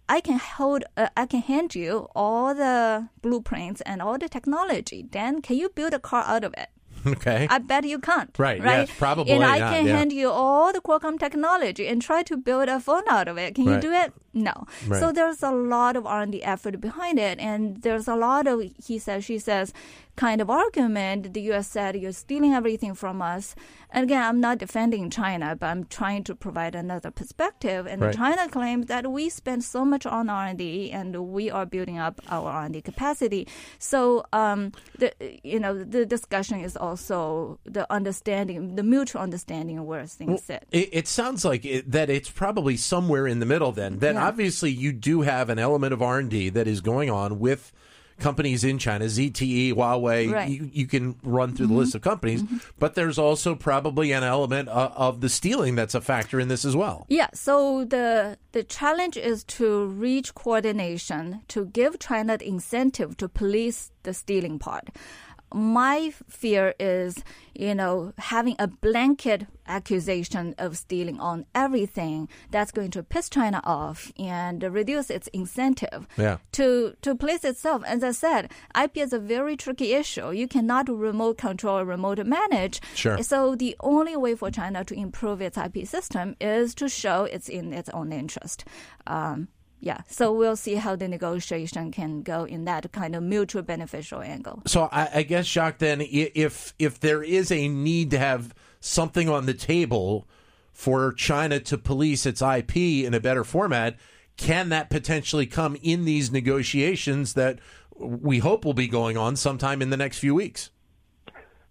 I 0.07 0.21
can 0.21 0.39
hold, 0.39 0.83
uh, 0.97 1.09
I 1.17 1.25
can 1.25 1.41
hand 1.41 1.75
you 1.75 2.07
all 2.15 2.53
the 2.53 3.09
blueprints 3.21 3.81
and 3.81 4.01
all 4.01 4.17
the 4.17 4.29
technology. 4.29 5.05
Then 5.09 5.41
can 5.41 5.57
you 5.57 5.69
build 5.69 5.93
a 5.93 5.99
car 5.99 6.23
out 6.25 6.43
of 6.43 6.53
it? 6.57 6.69
Okay. 7.07 7.47
I 7.49 7.57
bet 7.59 7.83
you 7.85 7.99
can't. 7.99 8.29
Right. 8.37 8.61
Right. 8.61 8.87
Yes, 8.87 8.97
probably. 8.97 9.33
And 9.33 9.43
I 9.43 9.59
not, 9.59 9.73
can 9.73 9.85
yeah. 9.87 9.97
hand 9.97 10.13
you 10.13 10.29
all 10.29 10.71
the 10.73 10.81
Qualcomm 10.81 11.19
technology 11.19 11.87
and 11.87 12.01
try 12.01 12.23
to 12.23 12.37
build 12.37 12.69
a 12.69 12.79
phone 12.79 13.03
out 13.09 13.27
of 13.27 13.37
it. 13.37 13.55
Can 13.55 13.65
Right. 13.65 13.75
you 13.75 13.81
do 13.81 13.91
it? 13.93 14.13
No. 14.33 14.65
Right. 14.87 14.99
So 14.99 15.11
there's 15.11 15.41
a 15.43 15.51
lot 15.51 15.95
of 15.95 16.05
R&D 16.05 16.43
effort 16.43 16.79
behind 16.79 17.17
it, 17.19 17.39
and 17.39 17.81
there's 17.81 18.07
a 18.07 18.15
lot 18.15 18.47
of 18.47 18.61
he 18.85 18.99
says, 18.99 19.25
she 19.25 19.39
says, 19.39 19.73
kind 20.19 20.41
of 20.41 20.49
argument. 20.49 21.33
The 21.33 21.41
U.S. 21.51 21.67
said 21.75 21.95
you're 21.95 22.11
stealing 22.25 22.53
everything 22.53 22.93
from 22.93 23.21
us. 23.21 23.55
And 23.89 24.03
again, 24.03 24.21
I'm 24.21 24.41
not 24.41 24.57
defending 24.65 25.09
China, 25.09 25.55
but 25.59 25.67
I'm 25.67 25.85
trying 25.85 26.23
to 26.25 26.35
provide 26.35 26.75
another 26.75 27.09
perspective. 27.09 27.87
And 27.87 28.01
Right. 28.01 28.13
China 28.15 28.43
claims 28.49 28.85
that 28.87 29.03
we 29.11 29.29
spend 29.29 29.63
so 29.63 29.81
much 29.93 30.05
on 30.05 30.29
R&D, 30.29 30.91
and 30.91 31.09
we 31.37 31.49
are 31.49 31.65
building 31.65 31.97
up 31.97 32.15
our 32.29 32.49
R&D 32.51 32.81
capacity. 32.81 33.47
So 33.91 33.99
um, 34.33 34.73
the 35.01 35.09
you 35.43 35.59
know 35.63 35.73
the 35.95 36.05
discussion 36.05 36.59
is 36.67 36.75
also 36.75 37.57
the 37.77 37.85
understanding, 37.91 38.75
the 38.75 38.83
mutual 38.83 39.21
understanding 39.21 39.77
of 39.79 39.85
where 39.85 40.05
things 40.05 40.43
sit. 40.43 40.61
It, 40.71 40.89
it 40.99 41.07
sounds 41.07 41.45
like 41.45 41.63
it, 41.65 41.89
that 41.91 42.09
it's 42.09 42.29
probably 42.29 42.75
somewhere 42.77 43.25
in 43.33 43.39
the 43.39 43.45
middle. 43.53 43.71
Then 43.71 43.99
that 43.99 44.15
Yeah. 44.15 44.27
obviously 44.27 44.71
you 44.71 44.91
do 44.91 45.21
have 45.21 45.49
an 45.49 45.59
element 45.59 45.93
of 45.93 46.01
R 46.01 46.19
and 46.19 46.29
D 46.29 46.49
that 46.49 46.67
is 46.67 46.81
going 46.81 47.09
on 47.09 47.39
with 47.39 47.71
companies 48.19 48.63
in 48.63 48.77
China, 48.77 49.05
ZTE, 49.05 49.73
Huawei. 49.73 50.31
Right. 50.31 50.49
You, 50.49 50.69
you 50.71 50.87
can 50.87 51.15
run 51.23 51.55
through 51.55 51.67
the 51.67 51.73
mm-hmm. 51.73 51.79
list 51.79 51.95
of 51.95 52.01
companies, 52.01 52.43
mm-hmm. 52.43 52.57
but 52.77 52.95
there's 52.95 53.17
also 53.17 53.55
probably 53.55 54.11
an 54.11 54.23
element 54.23 54.69
of, 54.69 54.91
of 54.95 55.21
the 55.21 55.29
stealing 55.29 55.75
that's 55.75 55.95
a 55.95 56.01
factor 56.01 56.39
in 56.39 56.47
this 56.47 56.65
as 56.65 56.75
well. 56.75 57.05
Yeah, 57.09 57.29
so 57.33 57.85
the 57.85 58.37
the 58.51 58.63
challenge 58.63 59.17
is 59.17 59.43
to 59.45 59.85
reach 59.85 60.33
coordination 60.35 61.41
to 61.49 61.65
give 61.65 61.99
China 61.99 62.37
the 62.37 62.47
incentive 62.47 63.17
to 63.17 63.29
police 63.29 63.91
the 64.03 64.13
stealing 64.13 64.59
part. 64.59 64.89
My 65.53 66.11
fear 66.27 66.73
is, 66.79 67.23
you 67.55 67.73
know, 67.73 68.13
having 68.17 68.55
a 68.59 68.67
blanket 68.67 69.47
accusation 69.67 70.55
of 70.57 70.77
stealing 70.77 71.19
on 71.19 71.45
everything 71.55 72.27
that's 72.51 72.71
going 72.71 72.91
to 72.91 73.03
piss 73.03 73.29
China 73.29 73.61
off 73.63 74.11
and 74.17 74.61
reduce 74.63 75.09
its 75.09 75.27
incentive 75.27 76.07
Yeah. 76.17 76.37
to 76.53 76.95
to 77.01 77.15
police 77.15 77.43
itself. 77.43 77.83
As 77.85 78.03
I 78.03 78.11
said, 78.11 78.51
IP 78.75 78.97
is 78.97 79.13
a 79.13 79.19
very 79.19 79.55
tricky 79.55 79.93
issue. 79.93 80.31
You 80.31 80.47
cannot 80.47 80.89
remote 80.89 81.37
control, 81.37 81.83
remote 81.83 82.25
manage. 82.25 82.81
Sure. 82.95 83.21
So 83.23 83.55
the 83.55 83.75
only 83.79 84.15
way 84.15 84.35
for 84.35 84.49
China 84.51 84.83
to 84.85 84.93
improve 84.95 85.41
its 85.41 85.57
IP 85.57 85.85
system 85.87 86.35
is 86.41 86.73
to 86.75 86.89
show 86.89 87.23
it's 87.25 87.49
in 87.49 87.73
its 87.73 87.89
own 87.89 88.11
interest. 88.11 88.65
Um, 89.07 89.47
yeah, 89.81 90.01
so 90.07 90.33
we'll 90.33 90.57
see 90.57 90.75
how 90.75 90.95
the 90.95 91.07
negotiation 91.07 91.91
can 91.91 92.21
go 92.21 92.43
in 92.43 92.65
that 92.65 92.91
kind 92.91 93.15
of 93.15 93.23
mutual 93.23 93.61
beneficial 93.61 94.21
angle. 94.21 94.61
So 94.67 94.89
I, 94.91 95.09
I 95.15 95.23
guess, 95.23 95.45
Jacques, 95.45 95.77
then 95.77 96.01
if 96.01 96.73
if 96.77 96.99
there 96.99 97.23
is 97.23 97.51
a 97.51 97.67
need 97.69 98.11
to 98.11 98.19
have 98.19 98.53
something 98.81 99.29
on 99.29 99.45
the 99.45 99.53
table 99.53 100.27
for 100.73 101.13
China 101.13 101.59
to 101.61 101.77
police 101.77 102.25
its 102.25 102.41
IP 102.41 102.75
in 102.75 103.13
a 103.13 103.19
better 103.19 103.43
format, 103.43 103.97
can 104.35 104.69
that 104.69 104.89
potentially 104.89 105.45
come 105.45 105.77
in 105.81 106.05
these 106.05 106.31
negotiations 106.31 107.33
that 107.33 107.59
we 107.95 108.39
hope 108.39 108.65
will 108.65 108.73
be 108.73 108.87
going 108.87 109.17
on 109.17 109.35
sometime 109.35 109.81
in 109.81 109.89
the 109.89 109.97
next 109.97 110.19
few 110.19 110.35
weeks? 110.35 110.71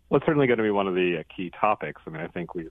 Well, 0.08 0.18
it's 0.18 0.26
certainly 0.26 0.46
going 0.46 0.58
to 0.58 0.64
be 0.64 0.70
one 0.70 0.86
of 0.86 0.94
the 0.94 1.18
uh, 1.18 1.22
key 1.34 1.50
topics. 1.58 2.00
I 2.06 2.10
mean, 2.10 2.22
I 2.22 2.28
think 2.28 2.54
we've 2.54 2.70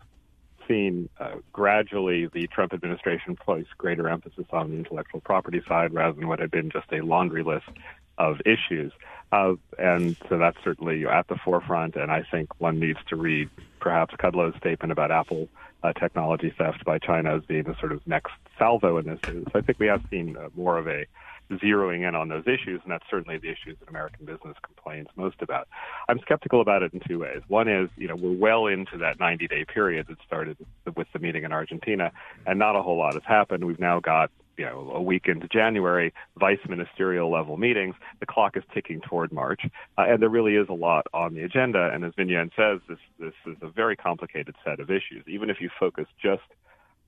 seen 0.67 1.09
uh, 1.19 1.35
gradually 1.51 2.27
the 2.27 2.47
Trump 2.47 2.73
administration 2.73 3.35
place 3.35 3.65
greater 3.77 4.09
emphasis 4.09 4.45
on 4.51 4.71
the 4.71 4.77
intellectual 4.77 5.21
property 5.21 5.61
side 5.67 5.93
rather 5.93 6.13
than 6.13 6.27
what 6.27 6.39
had 6.39 6.51
been 6.51 6.69
just 6.69 6.91
a 6.91 7.01
laundry 7.01 7.43
list 7.43 7.69
of 8.17 8.37
issues. 8.45 8.91
Uh, 9.31 9.53
and 9.77 10.15
so 10.29 10.37
that's 10.37 10.57
certainly 10.63 11.05
at 11.05 11.27
the 11.27 11.35
forefront. 11.43 11.95
And 11.95 12.11
I 12.11 12.23
think 12.29 12.49
one 12.59 12.79
needs 12.79 12.99
to 13.09 13.15
read 13.15 13.49
perhaps 13.79 14.15
Kudlow's 14.17 14.55
statement 14.57 14.91
about 14.91 15.11
Apple 15.11 15.49
uh, 15.83 15.93
technology 15.93 16.53
theft 16.57 16.83
by 16.85 16.97
China 16.97 17.35
as 17.35 17.43
being 17.45 17.63
the 17.63 17.75
sort 17.79 17.91
of 17.91 18.05
next 18.07 18.31
salvo 18.57 18.97
in 18.97 19.05
this. 19.05 19.19
So 19.23 19.43
I 19.55 19.61
think 19.61 19.79
we 19.79 19.87
have 19.87 20.03
seen 20.09 20.35
uh, 20.37 20.49
more 20.55 20.77
of 20.77 20.87
a 20.87 21.05
zeroing 21.51 22.07
in 22.07 22.15
on 22.15 22.27
those 22.27 22.45
issues, 22.45 22.81
and 22.83 22.91
that's 22.91 23.05
certainly 23.09 23.37
the 23.37 23.49
issues 23.49 23.77
that 23.79 23.89
American 23.89 24.25
business 24.25 24.55
complains 24.63 25.07
most 25.15 25.41
about. 25.41 25.67
I'm 26.09 26.19
skeptical 26.19 26.61
about 26.61 26.83
it 26.83 26.93
in 26.93 27.01
two 27.07 27.19
ways. 27.19 27.41
One 27.47 27.67
is, 27.67 27.89
you 27.95 28.07
know, 28.07 28.15
we're 28.15 28.37
well 28.37 28.67
into 28.67 28.97
that 28.99 29.19
90 29.19 29.47
day 29.47 29.65
period 29.65 30.07
that 30.07 30.17
started 30.25 30.57
with 30.95 31.07
the 31.13 31.19
meeting 31.19 31.43
in 31.43 31.51
Argentina, 31.51 32.11
and 32.45 32.59
not 32.59 32.75
a 32.75 32.81
whole 32.81 32.97
lot 32.97 33.13
has 33.13 33.23
happened. 33.25 33.65
We've 33.65 33.79
now 33.79 33.99
got 33.99 34.31
you 34.57 34.65
know, 34.65 34.91
a 34.95 35.01
week 35.01 35.27
into 35.27 35.47
January, 35.47 36.13
vice 36.37 36.59
ministerial 36.67 37.31
level 37.31 37.57
meetings. 37.57 37.95
The 38.19 38.25
clock 38.25 38.57
is 38.57 38.63
ticking 38.73 39.01
toward 39.01 39.31
March, 39.31 39.61
uh, 39.97 40.05
and 40.07 40.21
there 40.21 40.29
really 40.29 40.55
is 40.55 40.67
a 40.67 40.73
lot 40.73 41.05
on 41.13 41.35
the 41.35 41.43
agenda. 41.43 41.91
And 41.93 42.03
as 42.03 42.13
Minyuan 42.13 42.49
says, 42.55 42.81
this 42.89 42.97
this 43.19 43.33
is 43.45 43.57
a 43.61 43.69
very 43.69 43.95
complicated 43.95 44.55
set 44.65 44.79
of 44.79 44.89
issues. 44.89 45.23
Even 45.27 45.49
if 45.49 45.61
you 45.61 45.69
focus 45.79 46.07
just 46.21 46.41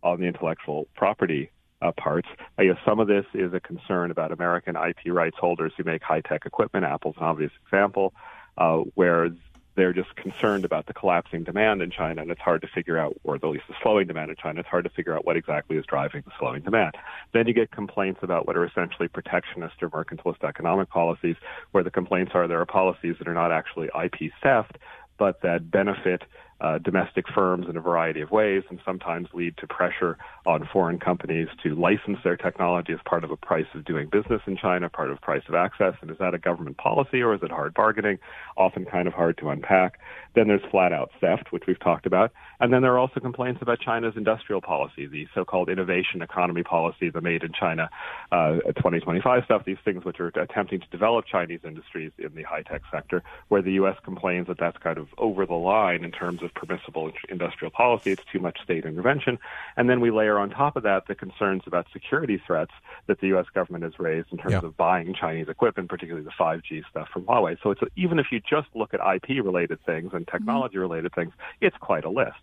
on 0.04 0.22
the 0.22 0.28
intellectual 0.28 0.88
property 0.96 1.50
uh, 1.82 1.92
parts. 1.92 2.28
Uh, 2.58 2.64
some 2.86 3.00
of 3.00 3.08
this 3.08 3.26
is 3.34 3.54
a 3.54 3.60
concern 3.60 4.12
about 4.12 4.32
American 4.32 4.76
IP 4.76 5.14
rights 5.14 5.38
holders 5.40 5.74
who 5.78 5.84
make 5.84 6.04
high 6.04 6.22
tech 6.22 6.46
equipment. 6.46 6.86
Apple's 6.86 7.16
an 7.18 7.24
obvious 7.24 7.52
example, 7.66 8.14
uh, 8.58 8.80
where 8.96 9.30
they're 9.76 9.94
just 9.94 10.14
concerned 10.18 10.66
about 10.66 10.88
the 10.88 10.94
collapsing 10.94 11.44
demand 11.44 11.82
in 11.82 11.90
China, 11.90 12.22
and 12.22 12.30
it's 12.32 12.42
hard 12.42 12.62
to 12.62 12.68
figure 12.68 12.98
out, 12.98 13.16
or 13.24 13.36
at 13.36 13.44
least 13.46 13.64
the 13.70 13.76
slowing 13.82 14.08
demand 14.08 14.30
in 14.30 14.36
China. 14.36 14.60
It's 14.60 14.68
hard 14.68 14.84
to 14.84 14.90
figure 14.90 15.16
out 15.16 15.26
what 15.26 15.38
exactly 15.38 15.78
is 15.78 15.86
driving 15.86 16.22
the 16.26 16.32
slowing 16.38 16.64
demand. 16.64 16.96
Then 17.32 17.48
you 17.48 17.54
get 17.54 17.72
complaints 17.72 18.20
about 18.22 18.46
what 18.46 18.58
are 18.58 18.66
essentially 18.66 19.08
protectionist 19.08 19.82
or 19.82 19.90
mercantilist 19.90 20.44
economic 20.44 20.90
policies, 20.90 21.38
where 21.72 21.84
the 21.84 21.92
complaints 21.92 22.34
are 22.36 22.46
there 22.46 22.60
are 22.60 22.66
policies 22.66 23.16
that 23.20 23.28
are 23.30 23.34
not 23.34 23.54
actually 23.54 23.90
IP 24.04 24.34
theft, 24.44 24.78
but 25.18 25.42
that 25.44 25.72
benefit 25.72 26.24
uh, 26.62 26.78
domestic 26.80 27.26
firms 27.34 27.68
in 27.70 27.78
a 27.78 27.82
variety 27.82 28.22
of 28.22 28.32
ways 28.32 28.64
and 28.70 28.80
sometimes 28.86 29.28
lead 29.34 29.56
to 29.58 29.68
pressure 29.68 30.18
on 30.46 30.68
foreign 30.72 31.00
companies 31.00 31.48
to 31.64 31.76
license 31.76 32.18
their 32.24 32.36
technology 32.36 32.94
as 32.94 33.00
part 33.06 33.24
of 33.24 33.32
a 33.32 33.38
price 33.38 33.66
of 33.76 33.86
doing 33.86 34.10
business 34.10 34.42
in 34.46 34.58
China, 34.58 34.90
part 34.90 35.10
of 35.10 35.22
price 35.22 35.44
of 35.48 35.56
access. 35.56 35.94
And 36.02 36.12
is 36.12 36.18
that 36.20 36.34
a 36.34 36.38
government 36.38 36.78
policy 36.78 37.22
or 37.22 37.34
is 37.34 37.42
it 37.44 37.52
hard 37.52 37.74
bargaining? 37.74 38.20
Often 38.58 38.86
kind 38.86 39.08
of 39.08 39.14
hard 39.14 39.38
to 39.38 39.50
unpack. 39.50 40.00
Then 40.36 40.48
there's 40.48 40.62
flat 40.70 40.92
out 40.92 41.12
theft, 41.22 41.52
which 41.52 41.64
we've 41.68 41.80
talked 41.80 42.06
about. 42.06 42.32
And 42.60 42.74
then 42.74 42.82
there 42.82 42.94
are 42.94 43.00
also 43.00 43.20
complaints 43.20 43.62
about 43.62 43.80
China's 43.80 44.16
industrial 44.18 44.62
policy, 44.62 45.06
the 45.06 45.28
so-called 45.34 45.70
innovation 45.70 46.22
economy 46.22 46.64
policy, 46.64 47.10
the 47.10 47.22
made 47.22 47.44
in 47.44 47.54
China 47.54 47.90
uh, 48.32 48.56
2025 48.76 49.46
stuff, 49.46 49.64
these 49.66 49.78
things 49.86 50.04
which 50.04 50.20
are 50.20 50.28
attempting 50.28 50.82
to 50.82 50.88
develop 50.90 51.26
Chinese 51.26 51.62
industries 51.64 52.12
in 52.18 52.36
the 52.36 52.44
high-tech 52.44 52.82
sector, 52.92 53.24
where 53.48 53.62
the 53.62 53.74
U.S. 53.74 53.96
complains 54.04 54.48
that 54.48 54.58
that's 54.58 54.78
kind 54.78 54.98
of 54.98 55.08
over 55.18 55.46
the 55.46 55.54
line 55.54 56.04
in 56.04 56.12
terms 56.12 56.44
of 56.44 56.54
permissible 56.54 57.12
industrial 57.30 57.72
policy. 57.72 58.12
It's 58.12 58.24
too 58.32 58.40
much 58.40 58.60
state 58.62 58.84
intervention. 58.84 59.40
And 59.78 59.90
then 59.90 60.02
we 60.02 60.12
layer 60.12 60.38
on 60.38 60.50
top 60.50 60.76
of 60.76 60.84
that 60.84 61.08
the 61.08 61.16
concerns 61.16 61.64
about 61.66 61.88
security 61.94 62.42
threats 62.46 62.72
that 63.08 63.22
the 63.22 63.28
U.S. 63.28 63.46
government 63.54 63.86
has 63.86 63.98
raised 64.00 64.28
in 64.32 64.38
terms 64.38 64.54
yeah. 64.54 64.60
of 64.66 64.76
buying 64.76 65.14
Chinese 65.14 65.48
equipment, 65.48 65.90
particularly 65.90 66.26
the 66.26 66.32
5G 66.32 66.84
stuff 66.90 67.08
from 67.14 67.24
Huawei. 67.24 67.58
So 67.64 67.72
it's 67.72 67.82
a, 67.82 67.88
even 67.96 68.20
if 68.20 68.28
you 68.32 68.42
just 68.42 68.68
look 68.76 68.94
at 68.94 69.00
IP-related 69.00 69.80
things 69.86 70.12
and 70.14 70.28
technology-related 70.28 71.14
things, 71.16 71.32
it's 71.62 71.78
quite 71.78 72.04
a 72.04 72.10
list. 72.10 72.36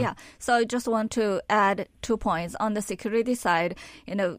Yeah. 0.00 0.14
So 0.38 0.54
I 0.54 0.64
just 0.64 0.88
want 0.88 1.10
to 1.12 1.40
add 1.48 1.88
two 2.02 2.16
points 2.16 2.54
on 2.60 2.74
the 2.74 2.82
security 2.82 3.34
side. 3.34 3.76
You 4.06 4.14
know, 4.14 4.38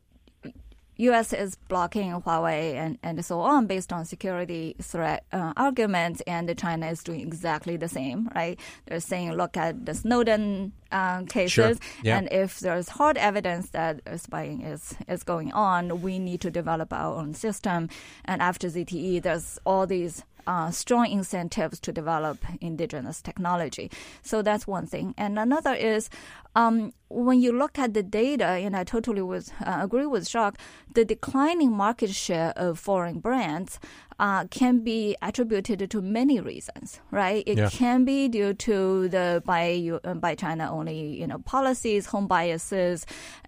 U.S. 1.02 1.34
is 1.34 1.56
blocking 1.68 2.12
Huawei 2.12 2.76
and, 2.76 3.00
and 3.02 3.26
so 3.26 3.40
on 3.40 3.66
based 3.66 3.92
on 3.92 4.06
security 4.06 4.76
threat 4.80 5.26
uh, 5.32 5.52
arguments, 5.58 6.22
and 6.28 6.56
China 6.58 6.88
is 6.92 7.02
doing 7.02 7.22
exactly 7.22 7.76
the 7.76 7.88
same, 7.88 8.30
right? 8.36 8.60
They're 8.86 9.00
saying, 9.00 9.34
look 9.34 9.58
at 9.58 9.84
the 9.86 9.96
Snowden 9.96 10.74
uh, 10.92 11.24
cases, 11.24 11.52
sure. 11.52 11.74
yeah. 12.04 12.20
and 12.20 12.32
if 12.32 12.60
there's 12.60 12.90
hard 12.90 13.18
evidence 13.18 13.70
that 13.70 14.02
spying 14.20 14.62
is, 14.62 14.94
is 15.08 15.24
going 15.24 15.52
on, 15.54 16.02
we 16.04 16.20
need 16.20 16.42
to 16.42 16.52
develop 16.52 16.94
our 16.94 17.16
own 17.16 17.34
system. 17.34 17.90
And 18.26 18.40
after 18.40 18.68
ZTE, 18.68 19.24
there's 19.24 19.58
all 19.66 19.88
these 19.88 20.24
uh, 20.48 20.72
strong 20.72 21.10
incentives 21.10 21.80
to 21.82 21.92
develop 21.92 22.40
indigenous 22.60 23.22
technology. 23.22 23.92
So 24.22 24.42
that's 24.42 24.68
one 24.68 24.88
thing. 24.88 25.14
And 25.18 25.38
another 25.40 25.74
is 25.74 26.10
um, 26.56 26.94
when 27.10 27.42
you 27.42 27.52
look 27.58 27.80
at 27.80 27.94
the 27.94 28.04
data, 28.04 28.46
and 28.46 28.76
I 28.76 28.84
totally 28.84 29.22
was, 29.22 29.52
uh, 29.66 29.80
agree 29.82 30.06
with 30.06 30.28
Jacques, 30.28 30.60
the 30.94 31.06
declining 31.06 31.72
market 31.72 32.12
share 32.12 32.54
of 32.56 32.80
foreign 32.80 33.20
brands 33.20 33.80
uh, 34.20 34.46
can 34.46 34.80
be 34.80 35.16
attributed 35.22 35.90
to 35.90 36.02
many 36.02 36.40
reasons, 36.40 37.00
right? 37.10 37.44
It 37.48 37.58
yeah. 37.58 37.70
can 37.70 38.06
be 38.06 38.28
due 38.28 38.54
to 38.54 39.08
the 39.10 39.42
by 39.46 39.92
uh, 40.04 40.14
by 40.14 40.36
China 40.36 40.70
only, 40.72 41.20
you 41.20 41.26
know, 41.26 41.40
policies, 41.40 42.06
home 42.06 42.28
biases, 42.28 43.06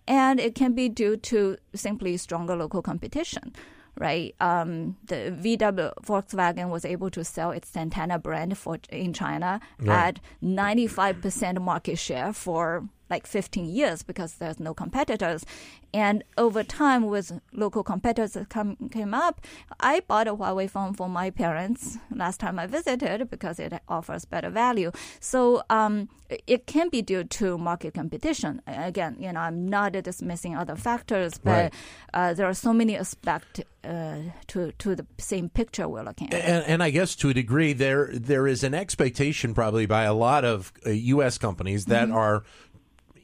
and 0.08 0.40
it 0.40 0.56
can 0.56 0.74
be 0.74 0.90
due 0.90 1.18
to 1.18 1.58
simply 1.76 2.18
stronger 2.18 2.56
local 2.56 2.82
competition 2.82 3.54
right? 3.98 4.36
Um, 4.40 4.98
the 5.06 5.36
VW 5.42 5.94
Volkswagen 6.04 6.70
was 6.70 6.86
able 6.86 7.10
to 7.12 7.24
sell 7.24 7.52
its 7.52 7.70
Santana 7.70 8.20
brand 8.20 8.58
for 8.58 8.78
in 8.90 9.14
China 9.14 9.60
right. 9.80 10.08
at 10.08 10.20
95% 10.44 11.62
market 11.62 11.98
share 11.98 12.34
for 12.34 12.88
like 13.10 13.28
15 13.28 13.66
years 13.66 14.04
because 14.04 14.36
there's 14.36 14.60
no 14.60 14.74
competitors. 14.74 15.46
And 15.94 16.24
over 16.38 16.64
time, 16.64 17.06
with 17.06 17.40
local 17.52 17.84
competitors 17.84 18.36
come, 18.50 18.76
came 18.92 19.14
up, 19.14 19.42
I 19.80 20.00
bought 20.00 20.28
a 20.28 20.36
Huawei 20.36 20.68
phone 20.68 20.94
for 20.94 21.08
my 21.08 21.30
parents 21.30 22.00
last 22.10 22.40
time 22.40 22.58
I 22.58 22.66
visited 22.66 23.30
because 23.30 23.60
it 23.60 23.74
offers 23.88 24.26
better 24.26 24.50
value. 24.50 24.92
So 25.20 25.62
um, 25.70 26.10
it 26.48 26.66
can 26.66 26.90
be 26.90 27.02
due 27.02 27.24
to 27.24 27.58
market 27.58 27.94
competition. 27.94 28.62
Again, 28.66 29.18
you 29.20 29.32
know, 29.32 29.42
I'm 29.42 29.70
not 29.70 29.92
dismissing 29.92 30.56
other 30.56 30.76
factors, 30.76 31.38
but 31.38 31.52
right. 31.52 31.74
uh, 32.14 32.34
there 32.34 32.48
are 32.48 32.54
so 32.54 32.74
many 32.74 32.98
aspects 32.98 33.62
uh, 33.84 34.18
to 34.48 34.72
to 34.72 34.96
the 34.96 35.06
same 35.18 35.50
picture 35.50 35.88
we're 35.88 36.04
looking 36.04 36.34
at. 36.34 36.42
And, 36.42 36.66
and, 36.66 36.84
I 36.84 36.90
guess 36.90 37.16
to 37.18 37.30
a 37.30 37.34
degree, 37.34 37.74
there 37.74 38.10
there 38.14 38.48
is 38.48 38.64
an 38.64 38.74
expectation 38.74 39.54
probably 39.54 39.86
by 39.86 40.04
a 40.04 40.14
lot 40.14 40.46
of 40.46 40.72
uh, 40.86 40.92
U.S. 40.92 41.38
companies 41.38 41.86
that 41.86 42.08
mm-hmm. 42.08 42.18
are 42.18 42.44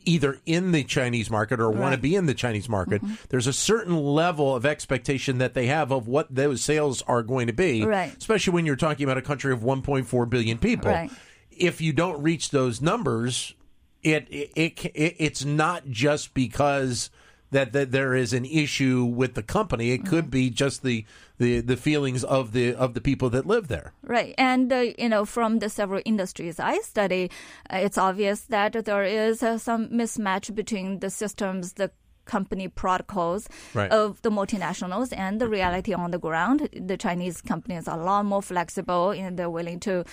either 0.10 0.40
in 0.46 0.72
the 0.72 0.84
Chinese 0.84 1.30
market 1.30 1.60
or 1.60 1.70
right. 1.70 1.80
want 1.80 1.96
to 1.96 2.02
be 2.02 2.16
in 2.16 2.26
the 2.26 2.34
Chinese 2.34 2.68
market, 2.68 3.02
mm-hmm. 3.02 3.14
there's 3.30 3.48
a 3.48 3.54
certain 3.54 3.96
level 3.96 4.56
of 4.56 4.66
expectation 4.66 5.38
that 5.38 5.54
they 5.54 5.68
have 5.68 5.92
of 5.92 6.08
what 6.08 6.34
those 6.34 6.62
sales 6.62 7.02
are 7.04 7.22
going 7.22 7.48
to 7.48 7.54
be, 7.54 7.86
right. 7.86 8.16
especially 8.18 8.54
when 8.54 8.66
you're 8.66 8.76
talking 8.76 9.04
about 9.04 9.18
a 9.18 9.22
country 9.22 9.54
of 9.54 9.60
1.4 9.60 10.30
billion 10.30 10.58
people. 10.58 10.92
Right. 10.92 11.12
If 11.52 11.82
you 11.82 11.94
don't 11.94 12.22
reach 12.24 12.50
those 12.50 12.82
numbers, 12.82 13.54
it, 14.02 14.28
it, 14.30 14.52
it, 14.56 14.86
it 14.86 15.16
it's 15.20 15.46
not 15.46 15.88
just 15.88 16.34
because 16.34 17.10
that, 17.52 17.74
that 17.74 17.92
there 17.92 18.16
is 18.16 18.34
an 18.34 18.46
issue 18.46 19.04
with 19.04 19.36
the 19.36 19.44
company. 19.44 19.92
It 19.92 20.06
could 20.06 20.26
mm-hmm. 20.26 20.32
be 20.32 20.50
just 20.50 20.84
the, 20.84 21.06
the, 21.40 21.62
the 21.62 21.78
feelings 21.78 22.24
of 22.24 22.52
the 22.52 22.76
of 22.76 22.94
the 22.94 23.02
people 23.02 23.30
that 23.32 23.46
live 23.46 23.68
there. 23.68 23.94
Right, 24.04 24.36
and 24.38 24.72
uh, 24.72 24.86
you 24.98 25.10
know, 25.10 25.26
from 25.26 25.60
the 25.60 25.70
several 25.70 26.02
industries 26.06 26.60
I 26.60 26.78
study, 26.80 27.32
uh, 27.74 27.78
it's 27.78 27.98
obvious 27.98 28.42
that 28.42 28.86
there 28.86 29.04
is 29.04 29.42
uh, 29.42 29.58
some 29.58 29.88
mismatch 29.90 30.54
between 30.54 31.00
the 31.00 31.10
systems, 31.10 31.74
the 31.74 31.92
company 32.26 32.68
protocols 32.68 33.50
right. 33.74 33.92
of 33.92 34.22
the 34.22 34.30
multinationals 34.30 35.12
and 35.18 35.42
the 35.42 35.48
reality 35.48 35.94
on 35.94 36.12
the 36.12 36.20
ground. 36.20 36.70
The 36.72 36.96
Chinese 36.96 37.42
companies 37.42 37.88
are 37.88 38.00
a 38.00 38.04
lot 38.04 38.24
more 38.26 38.44
flexible 38.44 39.10
and 39.10 39.38
they're 39.38 39.50
willing 39.50 39.80
to 39.82 40.06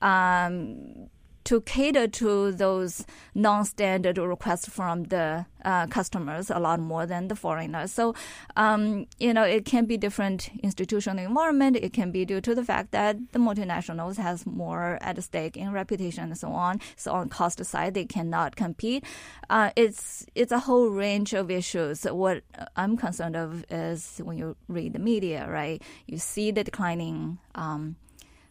um, 0.00 1.08
to 1.44 1.60
cater 1.62 2.08
to 2.08 2.52
those 2.52 3.04
non-standard 3.34 4.18
requests 4.18 4.68
from 4.68 5.04
the 5.04 5.46
uh, 5.64 5.86
customers 5.86 6.50
a 6.50 6.58
lot 6.58 6.80
more 6.80 7.06
than 7.06 7.28
the 7.28 7.36
foreigners. 7.36 7.92
So, 7.92 8.14
um, 8.56 9.06
you 9.18 9.32
know, 9.32 9.44
it 9.44 9.64
can 9.64 9.86
be 9.86 9.96
different 9.96 10.50
institutional 10.62 11.24
environment. 11.24 11.76
It 11.76 11.92
can 11.92 12.10
be 12.10 12.24
due 12.24 12.40
to 12.42 12.54
the 12.54 12.64
fact 12.64 12.90
that 12.92 13.16
the 13.32 13.38
multinationals 13.38 14.16
has 14.16 14.46
more 14.46 14.98
at 15.00 15.22
stake 15.22 15.56
in 15.56 15.72
reputation 15.72 16.24
and 16.24 16.38
so 16.38 16.48
on. 16.48 16.80
So 16.96 17.12
on 17.12 17.28
cost 17.28 17.64
side, 17.64 17.94
they 17.94 18.04
cannot 18.04 18.56
compete. 18.56 19.04
Uh, 19.48 19.70
it's 19.76 20.26
it's 20.34 20.52
a 20.52 20.58
whole 20.58 20.88
range 20.88 21.32
of 21.32 21.50
issues. 21.50 22.04
What 22.04 22.42
I'm 22.76 22.96
concerned 22.96 23.36
of 23.36 23.64
is 23.70 24.20
when 24.22 24.36
you 24.36 24.56
read 24.68 24.92
the 24.92 24.98
media, 24.98 25.48
right? 25.48 25.82
You 26.06 26.18
see 26.18 26.50
the 26.50 26.64
declining 26.64 27.38
um, 27.54 27.96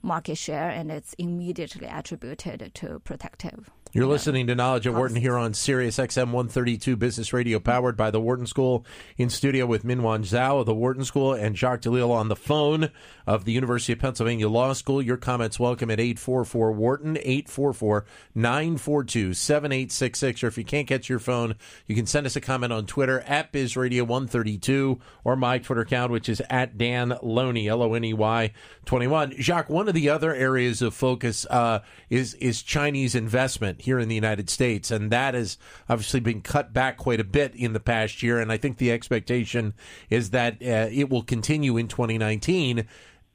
market 0.04 0.38
share, 0.38 0.70
and 0.70 0.92
it's 0.92 1.14
immediately 1.18 1.88
attributed 1.88 2.72
to 2.76 3.00
protective. 3.00 3.70
You're 3.96 4.08
listening 4.08 4.48
to 4.48 4.56
Knowledge 4.56 4.88
at 4.88 4.96
Wharton 4.96 5.18
here 5.18 5.38
on 5.38 5.54
Sirius 5.54 5.98
XM 5.98 6.32
132 6.32 6.96
Business 6.96 7.32
Radio, 7.32 7.60
powered 7.60 7.96
by 7.96 8.10
the 8.10 8.20
Wharton 8.20 8.48
School. 8.48 8.88
In 9.20 9.30
studio 9.30 9.68
with 9.68 9.84
Minyuan 9.84 10.22
Zhao 10.22 10.62
of 10.62 10.66
the 10.66 10.74
Wharton 10.74 11.06
School 11.06 11.34
and 11.34 11.56
Jacques 11.56 11.82
Delisle 11.82 12.12
on 12.12 12.28
the 12.28 12.36
phone 12.36 12.90
of 13.28 13.46
the 13.46 13.52
University 13.52 13.94
of 13.94 14.00
Pennsylvania 14.00 14.50
Law 14.50 14.74
School. 14.74 15.00
Your 15.00 15.18
comments 15.18 15.60
welcome 15.60 15.92
at 15.92 16.00
844 16.00 16.72
Wharton, 16.72 17.18
844 17.18 18.04
942 18.34 19.36
7866. 19.36 20.44
Or 20.44 20.48
if 20.48 20.58
you 20.58 20.66
can't 20.66 20.88
get 20.88 21.08
your 21.08 21.20
phone, 21.20 21.54
you 21.86 21.96
can 21.96 22.08
send 22.08 22.26
us 22.26 22.36
a 22.36 22.42
comment 22.42 22.74
on 22.74 22.88
Twitter 22.88 23.20
at 23.22 23.52
Biz 23.52 23.78
Radio 23.78 24.06
132 24.06 25.00
or 25.24 25.36
my 25.36 25.60
Twitter 25.60 25.82
account, 25.82 26.12
which 26.12 26.30
is 26.30 26.42
at 26.50 26.80
Dan 26.80 27.16
Loney, 27.22 27.68
L 27.68 27.84
O 27.84 27.94
N 27.94 28.04
E 28.04 28.14
Y 28.14 28.54
21. 28.86 29.36
Jacques, 29.40 29.70
one 29.70 29.88
of 29.88 29.94
the 29.94 30.10
other 30.10 30.34
areas 30.34 30.82
of 30.82 30.96
focus 30.96 31.46
uh, 31.52 31.82
is, 32.10 32.34
is 32.36 32.64
Chinese 32.64 33.14
investment 33.14 33.83
here 33.84 34.00
in 34.00 34.10
the 34.10 34.16
United 34.16 34.50
States, 34.50 34.92
and 34.92 35.12
that 35.12 35.34
has 35.34 35.58
obviously 35.88 36.20
been 36.20 36.42
cut 36.42 36.74
back 36.74 36.98
quite 36.98 37.20
a 37.20 37.24
bit 37.24 37.56
in 37.56 37.74
the 37.74 37.80
past 37.80 38.24
year. 38.24 38.40
And 38.40 38.52
I 38.52 38.58
think 38.58 38.78
the 38.78 38.92
expectation 38.92 39.74
is 40.10 40.32
that 40.32 40.56
uh, 40.62 40.90
it 40.92 41.10
will 41.10 41.24
continue 41.24 41.78
in 41.78 41.88
2019. 41.88 42.86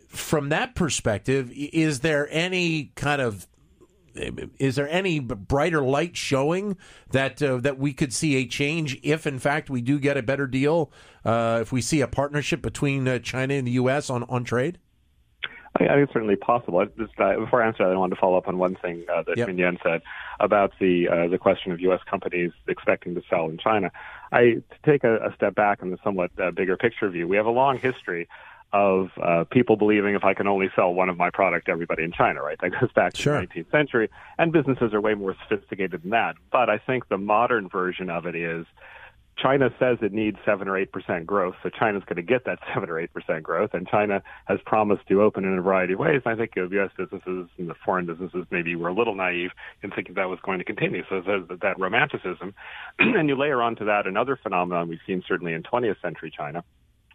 From 0.08 0.48
that 0.48 0.74
perspective, 0.74 1.52
is 1.54 2.00
there 2.00 2.28
any 2.30 2.92
kind 2.94 3.20
of 3.20 3.46
is 4.58 4.74
there 4.74 4.88
any 4.88 5.20
brighter 5.20 5.82
light 5.82 6.16
showing 6.16 6.76
that 7.10 7.40
uh, 7.42 7.58
that 7.58 7.78
we 7.78 7.92
could 7.92 8.12
see 8.12 8.36
a 8.36 8.46
change 8.46 8.98
if, 9.02 9.26
in 9.26 9.38
fact, 9.38 9.70
we 9.70 9.80
do 9.80 9.98
get 9.98 10.16
a 10.16 10.22
better 10.22 10.46
deal? 10.46 10.90
Uh, 11.24 11.58
if 11.62 11.72
we 11.72 11.80
see 11.80 12.00
a 12.00 12.08
partnership 12.08 12.62
between 12.62 13.06
uh, 13.06 13.18
China 13.18 13.54
and 13.54 13.66
the 13.66 13.72
U.S. 13.72 14.10
on 14.10 14.24
on 14.24 14.44
trade? 14.44 14.78
I 15.80 15.94
think 15.94 16.04
it's 16.04 16.12
certainly 16.12 16.36
possible. 16.36 16.84
Just, 16.98 17.18
uh, 17.18 17.38
before 17.38 17.62
I 17.62 17.68
answer 17.68 17.84
that, 17.84 17.92
I 17.92 17.96
wanted 17.96 18.14
to 18.16 18.20
follow 18.20 18.36
up 18.36 18.48
on 18.48 18.58
one 18.58 18.74
thing 18.74 19.04
uh, 19.12 19.22
that 19.26 19.36
yep. 19.36 19.48
Minyuan 19.48 19.82
said 19.82 20.02
about 20.40 20.72
the 20.80 21.08
uh, 21.08 21.28
the 21.28 21.38
question 21.38 21.72
of 21.72 21.80
U.S. 21.80 22.00
companies 22.08 22.52
expecting 22.66 23.14
to 23.14 23.22
sell 23.30 23.48
in 23.48 23.58
China. 23.58 23.90
I 24.32 24.40
to 24.40 24.62
take 24.84 25.04
a, 25.04 25.16
a 25.16 25.34
step 25.36 25.54
back 25.54 25.82
in 25.82 25.90
the 25.90 25.98
somewhat 26.02 26.30
uh, 26.38 26.50
bigger 26.50 26.76
picture 26.76 27.08
view. 27.10 27.28
We 27.28 27.36
have 27.36 27.46
a 27.46 27.50
long 27.50 27.78
history 27.78 28.28
of 28.72 29.08
uh, 29.22 29.44
people 29.50 29.76
believing 29.76 30.14
if 30.14 30.24
I 30.24 30.34
can 30.34 30.46
only 30.46 30.68
sell 30.76 30.92
one 30.92 31.08
of 31.08 31.16
my 31.16 31.30
product 31.30 31.68
everybody 31.68 32.02
in 32.02 32.12
China, 32.12 32.42
right? 32.42 32.58
That 32.60 32.70
goes 32.80 32.92
back 32.92 33.14
to 33.14 33.22
sure. 33.22 33.40
the 33.40 33.46
19th 33.46 33.70
century, 33.70 34.10
and 34.36 34.52
businesses 34.52 34.92
are 34.92 35.00
way 35.00 35.14
more 35.14 35.34
sophisticated 35.48 36.02
than 36.02 36.10
that. 36.10 36.36
But 36.52 36.68
I 36.68 36.78
think 36.78 37.08
the 37.08 37.18
modern 37.18 37.68
version 37.68 38.10
of 38.10 38.26
it 38.26 38.34
is 38.34 38.66
China 39.40 39.70
says 39.78 39.98
it 40.02 40.12
needs 40.12 40.36
seven 40.44 40.68
or 40.68 40.76
eight 40.76 40.92
percent 40.92 41.26
growth, 41.26 41.54
so 41.62 41.70
China's 41.70 42.02
going 42.04 42.16
to 42.16 42.22
get 42.22 42.44
that 42.44 42.58
seven 42.74 42.90
or 42.90 42.98
eight 42.98 43.12
percent 43.12 43.42
growth, 43.42 43.70
and 43.72 43.86
China 43.86 44.22
has 44.46 44.58
promised 44.66 45.06
to 45.08 45.22
open 45.22 45.44
in 45.44 45.56
a 45.56 45.62
variety 45.62 45.92
of 45.92 46.00
ways. 46.00 46.22
And 46.24 46.34
I 46.34 46.36
think 46.36 46.52
U.S. 46.56 46.90
businesses 46.96 47.48
and 47.56 47.68
the 47.68 47.74
foreign 47.84 48.06
businesses 48.06 48.44
maybe 48.50 48.74
were 48.76 48.88
a 48.88 48.94
little 48.94 49.14
naive 49.14 49.50
in 49.82 49.90
thinking 49.90 50.14
that 50.14 50.28
was 50.28 50.38
going 50.42 50.58
to 50.58 50.64
continue. 50.64 51.02
So 51.08 51.20
there's 51.20 51.48
that 51.62 51.78
romanticism, 51.78 52.54
and 52.98 53.28
you 53.28 53.36
layer 53.36 53.62
onto 53.62 53.84
that 53.86 54.06
another 54.06 54.38
phenomenon 54.42 54.88
we've 54.88 54.98
seen 55.06 55.22
certainly 55.26 55.52
in 55.52 55.62
20th 55.62 56.00
century 56.02 56.32
China, 56.36 56.64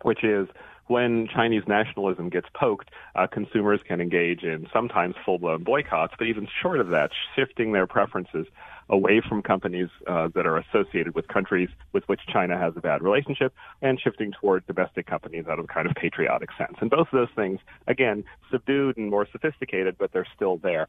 which 0.03 0.23
is 0.23 0.47
when 0.87 1.27
Chinese 1.33 1.63
nationalism 1.67 2.29
gets 2.29 2.47
poked, 2.53 2.89
uh, 3.15 3.27
consumers 3.27 3.79
can 3.87 4.01
engage 4.01 4.43
in 4.43 4.67
sometimes 4.73 5.15
full-blown 5.25 5.63
boycotts, 5.63 6.13
but 6.17 6.27
even 6.27 6.47
short 6.61 6.79
of 6.79 6.89
that, 6.89 7.11
shifting 7.35 7.71
their 7.71 7.87
preferences 7.87 8.45
away 8.89 9.21
from 9.27 9.41
companies 9.41 9.87
uh, 10.07 10.27
that 10.35 10.45
are 10.45 10.57
associated 10.57 11.15
with 11.15 11.27
countries 11.27 11.69
with 11.93 12.03
which 12.07 12.19
China 12.31 12.57
has 12.57 12.73
a 12.75 12.81
bad 12.81 13.01
relationship 13.01 13.53
and 13.81 13.99
shifting 13.99 14.33
toward 14.39 14.65
domestic 14.67 15.07
companies 15.07 15.45
out 15.47 15.57
of 15.57 15.65
a 15.65 15.67
kind 15.67 15.87
of 15.87 15.95
patriotic 15.95 16.49
sense. 16.57 16.75
And 16.81 16.89
both 16.89 17.07
of 17.11 17.13
those 17.13 17.33
things, 17.35 17.59
again, 17.87 18.25
subdued 18.51 18.97
and 18.97 19.09
more 19.09 19.25
sophisticated, 19.31 19.95
but 19.97 20.11
they're 20.11 20.27
still 20.35 20.57
there. 20.57 20.87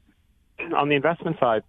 On 0.76 0.88
the 0.88 0.96
investment 0.96 1.38
side, 1.38 1.62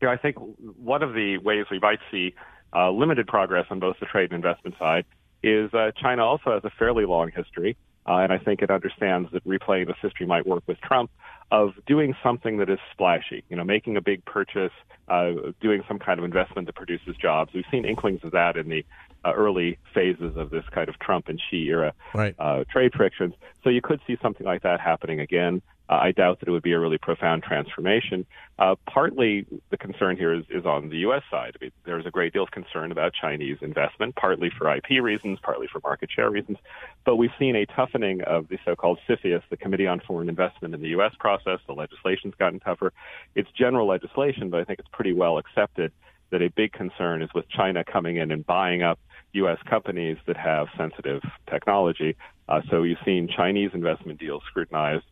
you 0.00 0.08
know, 0.08 0.12
I 0.12 0.16
think 0.18 0.36
one 0.36 1.02
of 1.02 1.14
the 1.14 1.38
ways 1.38 1.66
we 1.70 1.78
might 1.78 2.00
see 2.10 2.34
uh, 2.74 2.90
limited 2.90 3.26
progress 3.26 3.66
on 3.70 3.80
both 3.80 3.96
the 4.00 4.06
trade 4.06 4.32
and 4.32 4.34
investment 4.34 4.76
side 4.78 5.04
is 5.44 5.72
uh, 5.74 5.90
China 6.00 6.24
also 6.24 6.52
has 6.52 6.64
a 6.64 6.70
fairly 6.70 7.04
long 7.04 7.30
history, 7.30 7.76
uh, 8.06 8.16
and 8.16 8.32
I 8.32 8.38
think 8.38 8.62
it 8.62 8.70
understands 8.70 9.30
that 9.32 9.46
replaying 9.46 9.86
this 9.86 9.96
history 10.00 10.26
might 10.26 10.46
work 10.46 10.62
with 10.66 10.80
Trump 10.80 11.10
of 11.50 11.74
doing 11.86 12.16
something 12.22 12.56
that 12.56 12.70
is 12.70 12.78
splashy, 12.92 13.44
you 13.50 13.56
know, 13.56 13.64
making 13.64 13.96
a 13.96 14.00
big 14.00 14.24
purchase, 14.24 14.72
uh, 15.08 15.32
doing 15.60 15.82
some 15.86 15.98
kind 15.98 16.18
of 16.18 16.24
investment 16.24 16.66
that 16.66 16.74
produces 16.74 17.14
jobs. 17.16 17.52
We've 17.52 17.64
seen 17.70 17.84
inklings 17.84 18.20
of 18.24 18.32
that 18.32 18.56
in 18.56 18.68
the 18.68 18.84
uh, 19.24 19.32
early 19.34 19.78
phases 19.94 20.36
of 20.36 20.50
this 20.50 20.64
kind 20.72 20.88
of 20.88 20.98
Trump 20.98 21.28
and 21.28 21.40
Xi 21.50 21.68
era 21.68 21.92
right. 22.14 22.34
uh, 22.38 22.64
trade 22.70 22.92
frictions. 22.94 23.34
So 23.62 23.70
you 23.70 23.82
could 23.82 24.00
see 24.06 24.16
something 24.22 24.46
like 24.46 24.62
that 24.62 24.80
happening 24.80 25.20
again. 25.20 25.62
Uh, 25.88 25.98
I 26.02 26.12
doubt 26.12 26.40
that 26.40 26.48
it 26.48 26.50
would 26.50 26.62
be 26.62 26.72
a 26.72 26.78
really 26.80 26.96
profound 26.96 27.42
transformation. 27.42 28.24
Uh, 28.58 28.74
partly 28.86 29.46
the 29.70 29.76
concern 29.76 30.16
here 30.16 30.32
is, 30.32 30.44
is 30.48 30.64
on 30.64 30.88
the 30.88 30.98
U.S. 30.98 31.22
side. 31.30 31.56
I 31.60 31.64
mean, 31.64 31.72
there's 31.84 32.06
a 32.06 32.10
great 32.10 32.32
deal 32.32 32.44
of 32.44 32.50
concern 32.50 32.90
about 32.90 33.12
Chinese 33.12 33.58
investment, 33.60 34.16
partly 34.16 34.50
for 34.56 34.74
IP 34.74 35.02
reasons, 35.02 35.38
partly 35.42 35.66
for 35.70 35.80
market 35.84 36.10
share 36.10 36.30
reasons. 36.30 36.56
But 37.04 37.16
we've 37.16 37.32
seen 37.38 37.54
a 37.54 37.66
toughening 37.66 38.22
of 38.22 38.48
the 38.48 38.58
so-called 38.64 38.98
CFIUS, 39.08 39.42
the 39.50 39.58
Committee 39.58 39.86
on 39.86 40.00
Foreign 40.00 40.28
Investment 40.28 40.74
in 40.74 40.80
the 40.80 40.88
U.S. 40.88 41.12
process. 41.18 41.58
The 41.66 41.74
legislation's 41.74 42.34
gotten 42.38 42.60
tougher. 42.60 42.92
It's 43.34 43.50
general 43.50 43.86
legislation, 43.86 44.48
but 44.48 44.60
I 44.60 44.64
think 44.64 44.78
it's 44.78 44.88
pretty 44.92 45.12
well 45.12 45.36
accepted 45.36 45.92
that 46.30 46.40
a 46.40 46.48
big 46.48 46.72
concern 46.72 47.22
is 47.22 47.28
with 47.34 47.48
China 47.48 47.84
coming 47.84 48.16
in 48.16 48.30
and 48.32 48.46
buying 48.46 48.82
up 48.82 48.98
U.S. 49.34 49.58
companies 49.68 50.16
that 50.26 50.36
have 50.36 50.68
sensitive 50.76 51.22
technology. 51.50 52.16
Uh, 52.48 52.62
so 52.70 52.82
you've 52.82 52.98
seen 53.04 53.28
Chinese 53.28 53.70
investment 53.74 54.18
deals 54.18 54.42
scrutinized 54.48 55.04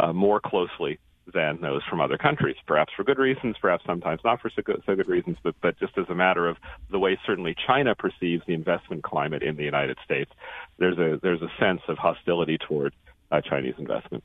uh, 0.00 0.12
more 0.12 0.40
closely 0.40 0.98
than 1.32 1.60
those 1.60 1.82
from 1.88 2.00
other 2.00 2.18
countries, 2.18 2.56
perhaps 2.66 2.92
for 2.96 3.04
good 3.04 3.18
reasons, 3.18 3.56
perhaps 3.60 3.84
sometimes 3.86 4.20
not 4.24 4.40
for 4.40 4.50
so 4.50 4.62
good, 4.62 4.82
so 4.84 4.96
good 4.96 5.08
reasons, 5.08 5.36
but, 5.42 5.54
but 5.62 5.78
just 5.78 5.96
as 5.96 6.06
a 6.08 6.14
matter 6.14 6.48
of 6.48 6.56
the 6.90 6.98
way 6.98 7.18
certainly 7.24 7.54
China 7.66 7.94
perceives 7.94 8.42
the 8.46 8.54
investment 8.54 9.02
climate 9.02 9.42
in 9.42 9.56
the 9.56 9.62
United 9.62 9.98
States, 10.04 10.30
there's 10.78 10.98
a 10.98 11.20
there's 11.22 11.42
a 11.42 11.50
sense 11.60 11.80
of 11.88 11.96
hostility 11.96 12.58
toward 12.58 12.94
uh, 13.30 13.40
Chinese 13.40 13.74
investment. 13.78 14.24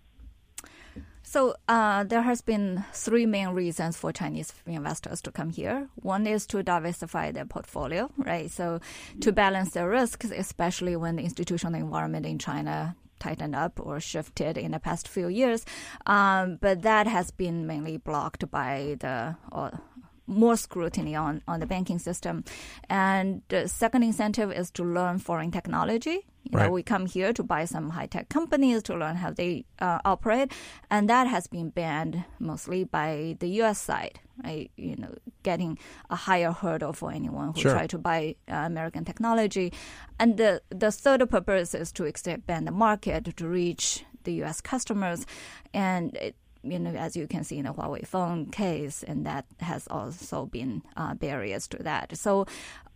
So 1.22 1.56
uh, 1.68 2.06
there 2.06 2.22
has 2.22 2.42
been 2.42 2.86
three 2.94 3.26
main 3.26 3.50
reasons 3.50 3.98
for 3.98 4.14
Chinese 4.14 4.54
investors 4.66 5.22
to 5.24 5.32
come 5.32 5.50
here. 5.50 5.90
One 5.96 6.26
is 6.26 6.48
to 6.48 6.64
diversify 6.64 7.32
their 7.32 7.46
portfolio, 7.46 8.10
right? 8.18 8.50
So 8.50 8.80
to 9.20 9.34
balance 9.34 9.72
their 9.72 9.90
risks, 9.90 10.32
especially 10.32 10.96
when 10.96 11.18
the 11.18 11.24
institutional 11.24 11.76
environment 11.76 12.26
in 12.26 12.40
China 12.40 12.96
tightened 13.20 13.56
up 13.56 13.80
or 13.80 14.00
shifted 14.00 14.58
in 14.58 14.72
the 14.72 14.80
past 14.80 15.08
few 15.08 15.28
years. 15.28 15.66
Um, 16.06 16.58
but 16.62 16.82
that 16.84 17.08
has 17.08 17.32
been 17.32 17.68
mainly 17.68 17.98
blocked 17.98 18.50
by 18.52 18.98
the 19.00 19.36
uh, 19.52 19.72
more 20.28 20.58
scrutiny 20.58 21.16
on, 21.16 21.42
on 21.48 21.60
the 21.60 21.66
banking 21.66 22.00
system. 22.00 22.44
And 22.90 23.42
the 23.48 23.68
second 23.68 24.04
incentive 24.04 24.52
is 24.52 24.70
to 24.72 24.84
learn 24.84 25.20
foreign 25.20 25.52
technology. 25.52 26.26
You 26.52 26.58
right. 26.58 26.66
know, 26.66 26.72
we 26.72 26.84
come 26.84 27.06
here 27.06 27.34
to 27.34 27.44
buy 27.44 27.66
some 27.66 27.90
high 27.90 28.06
tech 28.08 28.30
companies 28.30 28.84
to 28.84 28.96
learn 28.96 29.16
how 29.16 29.32
they 29.32 29.66
uh, 29.80 30.00
operate, 30.06 30.52
and 30.90 31.10
that 31.10 31.28
has 31.28 31.48
been 31.48 31.70
banned 31.70 32.24
mostly 32.40 32.84
by 32.84 33.36
the 33.40 33.48
U.S. 33.62 33.80
side. 33.80 34.20
Right? 34.44 34.72
You 34.78 34.96
know, 34.96 35.16
getting 35.44 35.80
a 36.10 36.16
higher 36.16 36.52
hurdle 36.52 36.94
for 36.94 37.12
anyone 37.12 37.54
who 37.54 37.62
sure. 37.62 37.72
try 37.72 37.88
to 37.88 37.98
buy 37.98 38.36
uh, 38.50 38.56
American 38.56 39.04
technology, 39.04 39.74
and 40.20 40.38
the 40.38 40.62
the 40.70 40.92
third 40.92 41.28
purpose 41.30 41.74
is 41.74 41.92
to 41.94 42.06
expand 42.06 42.68
the 42.68 42.72
market 42.72 43.36
to 43.38 43.48
reach 43.48 44.06
the 44.24 44.34
U.S. 44.44 44.62
customers, 44.62 45.26
and 45.74 46.16
it, 46.16 46.36
you 46.64 46.80
know, 46.80 46.92
as 46.92 47.16
you 47.16 47.28
can 47.28 47.44
see 47.44 47.58
in 47.58 47.66
the 47.66 47.74
Huawei 47.74 48.06
phone 48.06 48.48
case, 48.48 49.04
and 49.04 49.26
that 49.26 49.46
has 49.60 49.88
also 49.88 50.46
been 50.46 50.84
uh, 50.96 51.14
barriers 51.16 51.68
to 51.70 51.84
that. 51.84 52.18
So 52.18 52.46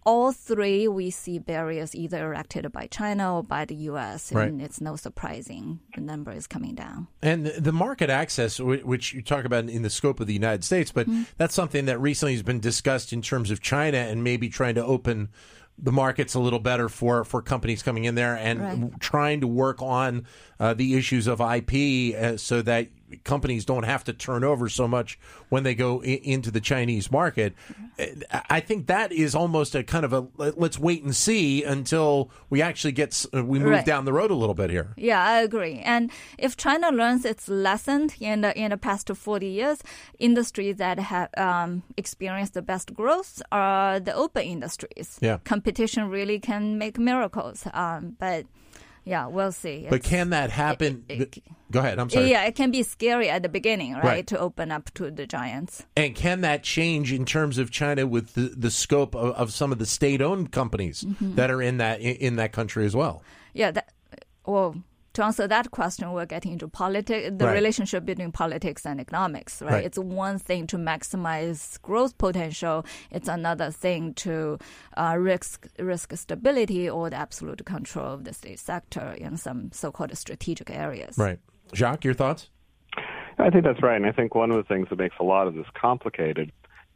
all 0.04 0.32
three 0.32 0.88
we 0.88 1.12
see 1.12 1.38
barriers 1.38 1.94
either 1.96 2.26
erected 2.26 2.72
by 2.72 2.88
China 2.88 3.36
or 3.36 3.44
by 3.44 3.66
the 3.66 3.76
U.S. 3.76 4.32
Right. 4.32 4.48
and 4.48 4.62
it's 4.62 4.82
no 4.82 4.96
surprising 4.96 5.80
the 5.96 6.02
number 6.02 6.32
is 6.32 6.48
coming 6.48 6.76
down. 6.76 7.08
And 7.22 7.46
the 7.46 7.72
market 7.72 8.10
access, 8.10 8.60
which 8.60 9.14
you 9.14 9.22
talk 9.22 9.46
about 9.46 9.70
in 9.70 9.84
the 9.84 9.90
scope 9.90 10.20
of 10.20 10.28
the 10.28 10.34
United 10.34 10.64
States, 10.64 10.92
but 10.92 11.08
mm-hmm. 11.08 11.24
that's 11.38 11.54
something 11.54 11.86
that 11.86 12.00
recently 12.00 12.34
has 12.34 12.44
been 12.44 12.60
discussed 12.60 13.14
in 13.14 13.22
terms 13.22 13.52
of 13.52 13.62
China 13.62 13.98
and 13.98 14.24
maybe 14.24 14.50
trying 14.50 14.76
to 14.76 14.84
open 14.84 15.30
the 15.78 15.92
market's 15.92 16.34
a 16.36 16.40
little 16.40 16.60
better 16.60 16.90
for, 16.90 17.24
for 17.24 17.42
companies 17.42 17.82
coming 17.82 18.06
in 18.06 18.14
there 18.16 18.36
and 18.36 18.62
right. 18.62 19.00
trying 19.00 19.42
to 19.42 19.48
work 19.48 19.82
on 19.82 20.26
uh, 20.60 20.74
the 20.74 20.96
issues 20.96 21.28
of 21.28 21.42
IP 21.42 22.16
uh, 22.16 22.38
so 22.38 22.62
that 22.62 22.90
companies 23.24 23.66
don't 23.66 23.84
have 23.84 24.04
to 24.06 24.14
turn 24.14 24.44
over 24.44 24.70
so 24.70 24.88
much 24.88 25.20
when 25.50 25.64
they 25.64 25.76
go 25.76 26.02
I- 26.02 26.22
into 26.24 26.52
the 26.52 26.62
Chinese 26.62 27.12
market. 27.12 27.54
I 28.50 28.60
think 28.62 28.88
that 28.88 29.12
is 29.12 29.36
almost 29.36 29.76
a 29.76 29.84
kind 29.84 30.06
of 30.06 30.14
a 30.14 30.28
let's 30.38 30.80
wait 30.80 31.04
and 31.04 31.16
see 31.16 31.64
until 31.64 32.32
we 32.50 32.62
actually 32.62 32.94
get 32.94 33.26
we 33.34 33.60
move 33.60 33.72
right. 33.72 33.86
down 33.86 34.06
the 34.06 34.14
road 34.14 34.32
a 34.32 34.36
little 34.36 34.56
bit 34.56 34.70
here. 34.70 34.94
Yeah, 34.98 35.24
I 35.24 35.42
agree. 35.42 35.80
And 35.80 36.12
if 36.38 36.58
China 36.58 36.92
learns 36.92 37.26
its 37.26 37.48
lesson 37.48 38.10
in 38.20 38.42
the 38.42 38.58
in 38.58 38.72
the 38.72 38.78
past 38.78 39.10
forty 39.16 39.48
years, 39.48 39.84
industries 40.20 40.78
that 40.78 41.00
have 41.00 41.30
um, 41.38 41.84
experienced 41.98 42.54
the 42.54 42.62
best 42.62 42.94
growth 42.94 43.42
are 43.52 44.00
the 44.00 44.14
open 44.14 44.44
industries. 44.44 45.20
Yeah, 45.22 45.38
competition 45.44 46.10
really 46.10 46.40
can 46.40 46.78
make 46.78 46.98
miracles. 46.98 47.68
Um, 47.74 48.16
but 48.20 48.46
yeah, 49.04 49.28
we'll 49.28 49.52
see. 49.52 49.86
But 49.90 49.96
It's- 50.00 50.10
can 50.10 50.30
that 50.32 50.50
happen? 50.52 51.04
it- 51.10 51.22
it- 51.38 51.44
Go 51.72 51.80
ahead. 51.80 52.00
I'm 52.00 52.10
sorry. 52.10 52.30
Yeah, 52.30 52.44
it 52.44 52.56
can 52.56 52.70
be 52.70 52.84
scary 52.84 53.30
at 53.30 53.44
the 53.44 53.50
beginning, 53.50 53.94
right? 53.94 54.04
Right. 54.04 54.28
To 54.28 54.38
open 54.40 54.72
up 54.74 54.94
to 54.96 55.10
the 55.10 55.26
giants. 55.26 55.86
And 55.96 56.14
can 56.14 56.42
that 56.42 56.64
change 56.64 57.14
in 57.14 57.24
terms 57.26 57.58
of 57.58 57.72
China 57.72 58.06
with 58.06 58.34
the, 58.34 58.54
the 58.58 58.70
scope 58.70 59.16
of, 59.16 59.34
of 59.36 59.54
some 59.54 59.72
of 59.72 59.80
the 59.80 59.86
state-owned 59.86 60.52
companies 60.52 61.06
Mm-hmm. 61.06 61.36
that 61.36 61.50
are 61.50 61.62
in 61.62 61.78
that 61.78 62.02
in, 62.02 62.16
in 62.18 62.36
that 62.36 62.52
country 62.52 62.86
as 62.86 62.94
well? 62.94 63.24
Yeah, 63.54 63.72
that, 63.72 63.90
well, 64.46 64.76
to 65.14 65.24
answer 65.24 65.48
that 65.48 65.72
question, 65.72 66.12
we're 66.14 66.26
getting 66.26 66.54
into 66.54 66.68
politics, 66.68 67.30
the 67.38 67.46
Right. 67.46 67.54
relationship 67.54 68.06
between 68.06 68.32
politics 68.32 68.86
and 68.86 69.00
economics, 69.00 69.62
right? 69.62 69.72
Right. 69.72 69.86
It's 69.86 69.98
one 69.98 70.38
thing 70.40 70.68
to 70.68 70.78
maximize 70.78 71.82
growth 71.82 72.18
potential. 72.18 72.86
It's 73.12 73.28
another 73.28 73.72
thing 73.72 74.14
to 74.16 74.58
uh, 74.98 75.16
risk 75.20 75.68
risk 75.80 76.16
stability 76.16 76.90
or 76.90 77.10
the 77.10 77.18
absolute 77.18 77.66
control 77.66 78.14
of 78.14 78.24
the 78.24 78.34
state 78.34 78.60
sector 78.60 79.14
in 79.18 79.38
some 79.38 79.72
so-called 79.72 80.16
strategic 80.18 80.70
areas. 80.70 81.18
Right. 81.18 81.40
Jacques, 81.74 82.04
your 82.06 82.14
thoughts? 82.14 82.50
I 83.38 83.50
think 83.50 83.64
that's 83.64 83.82
right. 83.82 83.96
And 83.96 84.06
I 84.06 84.12
think 84.12 84.36
one 84.36 84.52
of 84.52 84.58
the 84.58 84.64
things 84.64 84.88
that 84.90 84.98
makes 85.00 85.16
a 85.20 85.24
lot 85.24 85.48
of 85.48 85.56
this 85.56 85.66
complicated 85.74 86.52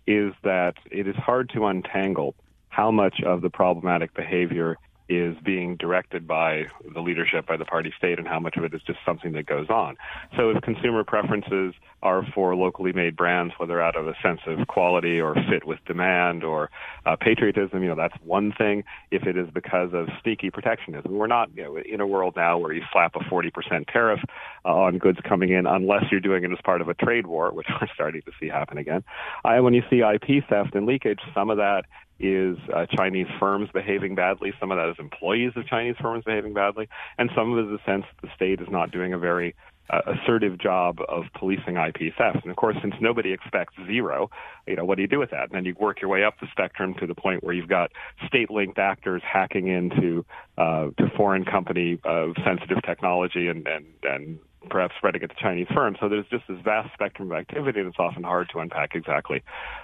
is 0.08 0.34
that 0.43 0.75
it 0.91 1.08
is 1.08 1.15
hard 1.15 1.49
to 1.49 1.65
untangle 1.65 2.36
how 2.69 2.91
much 2.91 3.21
of 3.25 3.41
the 3.41 3.49
problematic 3.49 4.13
behavior 4.13 4.78
is 5.08 5.36
being 5.44 5.76
directed 5.76 6.28
by 6.28 6.63
the 6.94 7.00
leadership, 7.00 7.48
by 7.48 7.58
the 7.58 7.65
party 7.65 7.94
state, 7.98 8.18
and 8.18 8.28
how 8.28 8.39
much 8.39 8.58
of 8.58 8.63
it 8.63 8.74
is 8.74 8.82
just 8.86 9.00
something 9.06 9.34
that 9.34 9.46
goes 9.46 9.70
on. 9.70 9.96
So 10.36 10.50
if 10.50 10.62
consumer 10.62 11.04
preferences 11.04 11.74
are 12.02 12.24
for 12.34 12.56
locally 12.56 12.94
made 12.94 13.15
brands, 13.15 13.54
whether 13.58 13.82
out 13.82 13.96
of 13.96 14.08
a 14.08 14.13
sense 14.22 14.41
of 14.48 14.68
quality 14.68 15.20
or 15.20 15.36
fit 15.50 15.65
with 15.65 15.80
demand 15.86 16.44
or 16.44 16.70
uh, 17.06 17.15
patriotism, 17.15 17.82
you 17.82 17.89
know, 17.89 17.96
that's 17.96 18.15
one 18.24 18.52
thing. 18.52 18.84
If 19.12 19.24
it 19.24 19.38
is 19.38 19.48
because 19.54 19.89
of 19.94 20.08
sneaky 20.24 20.50
protectionism, 20.50 21.12
we're 21.12 21.28
not 21.28 21.50
you 21.56 21.63
know, 21.63 21.78
in 21.78 22.02
a 22.02 22.08
world 22.08 22.36
now 22.36 22.58
where 22.58 22.74
you 22.74 22.84
slap 22.91 23.15
a 23.15 23.20
40% 23.20 23.88
tariff 23.91 24.20
uh, 24.63 24.70
on 24.70 24.98
goods 24.98 25.20
coming 25.28 25.50
in 25.50 25.65
unless 25.65 26.06
you're 26.12 26.20
doing 26.20 26.44
it 26.44 26.52
as 26.52 26.60
part 26.63 26.82
of 26.82 26.89
a 26.89 26.94
trade 26.94 27.28
war, 27.28 27.52
which 27.52 27.68
we're 27.82 27.88
starting 27.94 28.22
to 28.22 28.32
see 28.39 28.48
happen 28.48 28.78
again. 28.78 29.04
I, 29.44 29.60
when 29.60 29.74
you 29.74 29.84
see 29.89 30.02
IP 30.02 30.48
theft 30.48 30.76
and 30.76 30.86
leakage, 30.86 31.20
some 31.34 31.50
of 31.50 31.58
that 31.58 31.86
is 32.19 32.58
uh, 32.73 32.86
Chinese 32.95 33.28
firms 33.39 33.69
behaving 33.73 34.15
badly. 34.15 34.54
Some 34.60 34.71
of 34.71 34.78
that 34.78 34.89
is 34.89 34.95
employees 34.99 35.51
of 35.56 35.67
Chinese 35.67 35.95
firms 36.01 36.23
behaving 36.23 36.54
badly, 36.54 36.88
and 37.17 37.30
some 37.36 37.51
of 37.51 37.60
it 37.60 37.73
is 37.73 37.80
a 37.80 37.84
sense 37.89 38.06
that 38.10 38.28
the 38.28 38.34
state 38.36 38.62
is 38.62 38.67
not 38.69 38.91
doing 38.91 39.13
a 39.13 39.17
very 39.17 39.56
uh, 39.89 40.01
assertive 40.08 40.58
job 40.58 40.99
of 41.08 41.25
policing 41.38 41.78
IP 41.78 42.13
theft. 42.17 42.39
And 42.41 42.49
of 42.49 42.56
course, 42.56 42.75
since 42.82 42.95
nobody 42.99 43.34
expects 43.34 43.75
zero, 43.86 44.30
you 44.67 44.75
know, 44.75 44.86
what 44.86 44.95
do 44.95 45.01
you 45.01 45.08
do 45.08 45.19
with 45.19 45.32
that? 45.32 45.43
And 45.43 45.51
then 45.51 45.65
you 45.65 45.75
work 45.80 46.01
your 46.01 46.10
way 46.10 46.23
up 46.23 46.39
the 46.39 46.47
spectrum 46.51 46.95
to 46.99 47.08
the 47.08 47.15
point 47.15 47.43
where 47.43 47.54
you've 47.54 47.69
got 47.69 47.91
state-linked 48.28 48.80
actors 48.80 49.21
hacking 49.23 49.67
into 49.67 50.25
uh, 50.58 50.88
to 50.97 51.10
foreign 51.15 51.45
company 51.45 51.99
uh, 52.04 52.28
sensitive 52.43 52.82
technology 52.84 53.47
and 53.47 53.67
and 53.67 53.86
and 54.04 54.39
perhaps 54.69 54.95
spreading 54.97 55.21
to 55.21 55.28
Chinese 55.39 55.67
firms. 55.73 55.97
So 55.99 56.10
there's 56.10 56.25
just 56.28 56.43
this 56.47 56.60
vast 56.63 56.93
spectrum 56.93 57.32
of 57.32 57.38
activity, 57.38 57.84
that's 57.84 57.95
often 57.99 58.23
hard 58.23 58.49
to 58.54 58.60
unpack 58.60 58.95
exactly 58.95 59.43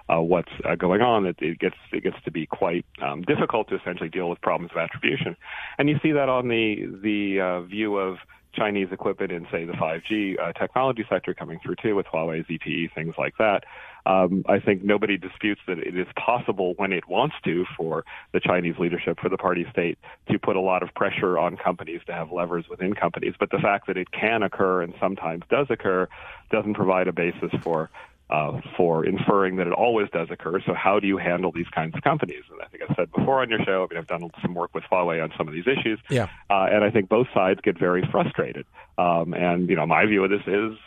uh, 0.10 0.22
what's 0.22 0.52
uh, 0.66 0.76
going 0.76 1.02
on. 1.02 1.26
It, 1.26 1.38
it 1.40 1.60
gets 1.60 1.76
it 1.92 2.04
gets 2.04 2.18
to 2.26 2.32
be 2.32 2.46
quite 2.46 2.86
um, 3.02 3.22
difficult 3.24 3.70
to 3.70 3.76
essentially 3.76 4.10
deal 4.10 4.30
with 4.30 4.42
problems 4.42 4.72
of 4.72 4.78
attribution, 4.78 5.36
and 5.78 5.90
you 5.90 6.00
see 6.02 6.12
that 6.12 6.30
on 6.30 6.48
the 6.48 6.86
the 7.02 7.40
uh, 7.42 7.62
view 7.62 7.98
of 7.98 8.18
Chinese 8.54 8.90
equipment 8.92 9.32
in, 9.32 9.48
say, 9.52 9.66
the 9.66 9.74
5G 9.74 10.40
uh, 10.40 10.54
technology 10.54 11.06
sector 11.10 11.34
coming 11.34 11.60
through 11.64 11.76
too, 11.82 11.96
with 11.96 12.06
Huawei, 12.08 12.46
ZTE, 12.46 12.94
things 12.94 13.16
like 13.18 13.38
that. 13.38 13.64
Um, 14.06 14.44
I 14.48 14.60
think 14.60 14.84
nobody 14.84 15.18
disputes 15.18 15.62
that 15.68 15.78
it 15.78 15.96
is 15.96 16.08
possible 16.16 16.74
when 16.78 16.92
it 16.92 17.08
wants 17.08 17.36
to 17.46 17.66
for 17.78 18.04
the 18.34 18.40
Chinese 18.40 18.76
leadership, 18.80 19.20
for 19.20 19.30
the 19.30 19.38
party 19.38 19.66
state, 19.72 20.00
to 20.30 20.40
put 20.40 20.56
a 20.56 20.62
lot 20.62 20.82
of 20.82 20.94
pressure 20.96 21.38
on 21.38 21.56
companies 21.56 22.02
to 22.08 22.14
have 22.14 22.32
levers 22.32 22.66
within 22.70 22.94
companies. 22.94 23.36
But 23.40 23.52
the 23.52 23.60
fact 23.60 23.88
that 23.88 23.98
it 23.98 24.12
can 24.12 24.44
occur 24.44 24.82
and 24.82 24.94
sometimes 25.00 25.44
does 25.50 25.68
occur 25.70 26.08
doesn't 26.52 26.74
provide 26.74 27.08
a 27.08 27.14
basis 27.14 27.52
for 27.62 27.90
uh, 28.32 28.62
for 28.78 29.06
inferring 29.06 29.58
that 29.58 29.68
it 29.68 29.74
always 29.74 30.10
does 30.12 30.30
occur. 30.32 30.62
So 30.66 30.74
how 30.74 31.00
do 31.00 31.08
you 31.08 31.18
handle 31.18 31.52
these 31.52 31.68
kinds 31.76 31.96
of 31.96 32.02
companies? 32.02 32.44
And 32.50 32.62
I 32.62 32.66
think 32.68 32.84
I've 32.84 32.96
said 32.96 33.12
before 33.12 33.42
on 33.42 33.50
your 33.50 33.60
show, 33.64 33.86
I 33.86 33.94
mean, 33.94 33.98
I've 34.00 34.08
done 34.08 34.30
some 34.42 34.54
work 34.54 34.74
with 34.74 34.84
Huawei 34.92 35.22
on 35.22 35.34
some 35.38 35.48
of 35.48 35.54
these 35.54 35.68
issues. 35.68 36.00
Yeah. 36.10 36.28
Uh, 36.50 36.68
and 36.72 36.84
I 36.84 36.90
think 36.90 37.10
both 37.10 37.28
sides 37.34 37.60
get 37.62 37.78
very 37.78 38.08
frustrated. 38.12 38.66
Um, 38.98 39.34
and, 39.34 39.70
you 39.70 39.76
know, 39.76 39.86
my 39.86 40.06
view 40.06 40.24
of 40.24 40.30
this 40.30 40.42
is 40.48 40.78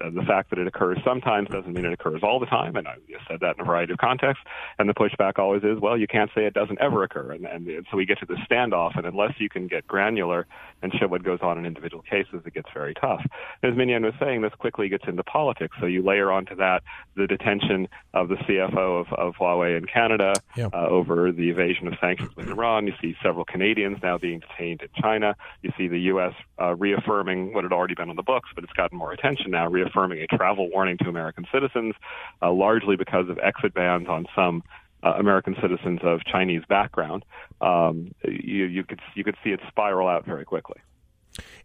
the 0.00 0.22
fact 0.26 0.50
that 0.50 0.58
it 0.58 0.66
occurs 0.66 0.98
sometimes 1.04 1.48
doesn't 1.48 1.72
mean 1.72 1.84
it 1.84 1.92
occurs 1.92 2.22
all 2.22 2.38
the 2.40 2.46
time. 2.46 2.76
And 2.76 2.86
I've 2.88 3.00
said 3.28 3.40
that 3.40 3.56
in 3.56 3.60
a 3.62 3.64
variety 3.64 3.92
of 3.92 3.98
contexts. 3.98 4.44
And 4.78 4.88
the 4.88 4.94
pushback 4.94 5.38
always 5.38 5.62
is, 5.62 5.78
well, 5.80 5.96
you 5.96 6.06
can't 6.06 6.30
say 6.34 6.44
it 6.46 6.54
doesn't 6.54 6.80
ever 6.80 7.02
occur. 7.02 7.32
And, 7.32 7.46
and, 7.46 7.66
and 7.68 7.86
so 7.90 7.96
we 7.96 8.06
get 8.06 8.18
to 8.20 8.26
the 8.26 8.36
standoff. 8.50 8.96
And 8.96 9.06
unless 9.06 9.32
you 9.38 9.48
can 9.48 9.66
get 9.66 9.86
granular 9.86 10.46
and 10.82 10.92
show 10.98 11.06
what 11.08 11.22
goes 11.22 11.38
on 11.42 11.58
in 11.58 11.66
individual 11.66 12.02
cases, 12.02 12.42
it 12.44 12.54
gets 12.54 12.68
very 12.74 12.94
tough. 12.94 13.22
As 13.62 13.74
Minyuan 13.74 14.02
was 14.04 14.14
saying, 14.20 14.42
this 14.42 14.52
quickly 14.58 14.88
gets 14.88 15.04
into 15.06 15.22
politics. 15.22 15.76
So 15.80 15.86
you 15.86 16.02
layer 16.02 16.30
onto 16.30 16.54
that 16.56 16.82
the 17.16 17.26
detention 17.26 17.88
of 18.14 18.28
the 18.28 18.36
CFO 18.36 19.00
of, 19.00 19.12
of 19.12 19.34
Huawei 19.34 19.76
in 19.76 19.86
Canada 19.86 20.34
Yeah. 20.56 20.68
uh, 20.72 20.86
over 20.88 21.32
the 21.32 21.50
evasion 21.50 21.86
of 21.88 21.94
sanctions 22.00 22.34
with 22.36 22.48
Iran. 22.48 22.86
You 22.86 22.94
see 23.00 23.14
several 23.22 23.44
Canadians 23.44 23.98
now 24.02 24.18
being 24.18 24.40
detained 24.40 24.82
in 24.82 24.88
China. 25.00 25.36
You 25.62 25.72
see 25.76 25.88
the 25.88 26.00
U.S. 26.12 26.32
Uh, 26.62 26.76
reaffirming 26.76 27.52
what 27.52 27.64
had 27.64 27.72
already 27.72 27.94
been 27.94 28.08
on 28.08 28.14
the 28.14 28.22
books, 28.22 28.48
but 28.54 28.62
it's 28.62 28.72
gotten 28.74 28.96
more 28.96 29.12
attention 29.12 29.50
now, 29.50 29.66
reaffirming 29.66 30.20
a 30.20 30.26
travel 30.28 30.70
warning 30.70 30.96
to 30.96 31.08
American 31.08 31.44
citizens, 31.52 31.92
uh, 32.40 32.52
largely 32.52 32.94
because 32.94 33.28
of 33.28 33.38
exit 33.40 33.74
bans 33.74 34.06
on 34.08 34.26
some 34.36 34.62
uh, 35.02 35.14
American 35.18 35.56
citizens 35.60 35.98
of 36.04 36.20
Chinese 36.24 36.62
background. 36.68 37.24
Um, 37.60 38.14
you, 38.22 38.66
you 38.66 38.84
could 38.84 39.00
you 39.16 39.24
could 39.24 39.36
see 39.42 39.50
it 39.50 39.60
spiral 39.68 40.06
out 40.06 40.24
very 40.24 40.44
quickly. 40.44 40.76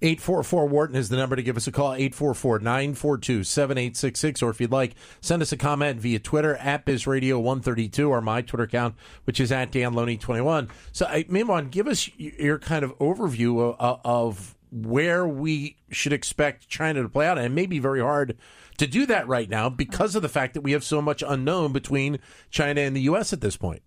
844 0.02 0.68
Wharton 0.68 0.96
is 0.96 1.10
the 1.10 1.18
number 1.18 1.36
to 1.36 1.44
give 1.44 1.58
us 1.58 1.68
a 1.68 1.72
call, 1.72 1.94
844 1.94 2.60
942 2.60 3.44
7866. 3.44 4.42
Or 4.42 4.50
if 4.50 4.62
you'd 4.62 4.72
like, 4.72 4.96
send 5.22 5.42
us 5.42 5.52
a 5.52 5.58
comment 5.58 6.00
via 6.00 6.20
Twitter 6.20 6.56
at 6.56 6.86
BizRadio132 6.86 8.10
or 8.10 8.22
my 8.22 8.42
Twitter 8.42 8.64
account, 8.64 8.96
which 9.26 9.40
is 9.40 9.52
at 9.52 9.72
DanLoney21. 9.72 10.70
So, 10.92 11.06
I, 11.06 11.24
Minyuan, 11.24 11.72
give 11.72 11.88
us 11.88 12.10
your 12.18 12.60
kind 12.60 12.86
of 12.86 12.98
overview 13.00 13.76
of, 13.78 14.00
of 14.06 14.57
where 14.72 15.28
we 15.28 15.78
should 15.90 16.14
expect 16.14 16.68
China 16.68 17.02
to 17.02 17.10
play 17.10 17.28
out. 17.28 17.38
And 17.38 17.46
it 17.46 17.52
may 17.52 17.66
be 17.66 17.80
very 17.80 18.02
hard 18.02 18.38
to 18.78 18.88
do 18.88 19.06
that 19.06 19.28
right 19.28 19.50
now 19.50 19.70
because 19.70 20.16
of 20.16 20.22
the 20.22 20.30
fact 20.30 20.54
that 20.54 20.62
we 20.62 20.72
have 20.72 20.84
so 20.84 21.02
much 21.02 21.24
unknown 21.26 21.74
between 21.74 22.20
China 22.50 22.82
and 22.82 22.96
the 22.96 23.02
U.S. 23.02 23.34
at 23.34 23.42
this 23.42 23.58
point. 23.58 23.82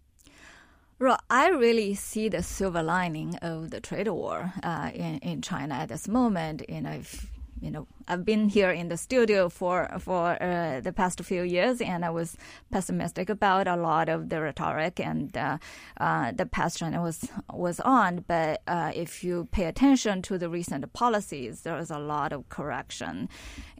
Well, 0.99 1.19
I 1.31 1.49
really 1.49 1.95
see 1.95 2.29
the 2.29 2.43
silver 2.43 2.83
lining 2.83 3.37
of 3.37 3.71
the 3.71 3.81
trade 3.81 4.09
war 4.09 4.53
uh, 4.63 4.91
in 4.93 5.19
in 5.21 5.41
China 5.41 5.75
at 5.75 5.89
this 5.89 6.07
moment. 6.07 6.63
You 6.69 6.83
know, 6.83 6.93
if, 6.93 7.27
you 7.61 7.71
know, 7.71 7.87
I've 8.09 8.25
been 8.25 8.49
here 8.49 8.71
in 8.71 8.89
the 8.89 8.97
studio 8.97 9.49
for 9.49 9.89
for 9.99 10.43
uh, 10.43 10.81
the 10.81 10.93
past 10.93 11.23
few 11.23 11.43
years, 11.43 11.81
and 11.81 12.05
I 12.05 12.11
was 12.11 12.37
pessimistic 12.71 13.29
about 13.29 13.69
a 13.69 13.77
lot 13.77 14.09
of 14.09 14.29
the 14.31 14.41
rhetoric 14.41 14.99
and 14.99 15.37
uh, 15.37 15.59
uh, 15.99 16.33
the 16.33 16.47
past 16.47 16.79
China 16.79 17.03
was 17.03 17.29
was 17.53 17.81
on. 17.81 18.25
But 18.27 18.63
uh, 18.67 18.93
if 18.95 19.23
you 19.23 19.49
pay 19.53 19.67
attention 19.67 20.23
to 20.23 20.39
the 20.39 20.49
recent 20.49 20.91
policies, 20.93 21.63
there 21.63 21.79
is 21.79 21.91
a 21.91 21.99
lot 21.99 22.33
of 22.33 22.49
correction, 22.49 23.29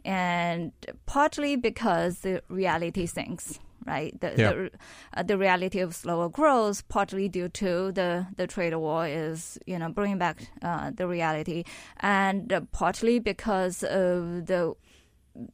and 0.05 0.71
partly 1.05 1.55
because 1.55 2.19
the 2.19 2.43
reality 2.49 3.05
sinks 3.05 3.59
right? 3.85 4.19
The 4.19 4.33
Yeah. 4.37 4.51
the, 4.51 4.71
uh, 5.13 5.23
the 5.23 5.37
reality 5.37 5.79
of 5.79 5.95
slower 5.95 6.29
growth, 6.29 6.87
partly 6.87 7.29
due 7.29 7.49
to 7.49 7.91
the, 7.91 8.27
the 8.35 8.47
trade 8.47 8.75
war, 8.75 9.07
is 9.07 9.57
you 9.65 9.77
know 9.79 9.89
bringing 9.89 10.17
back 10.17 10.37
uh, 10.61 10.91
the 10.95 11.07
reality, 11.07 11.63
and 11.99 12.51
uh, 12.51 12.61
partly 12.71 13.19
because 13.19 13.83
of 13.83 14.45
the 14.47 14.75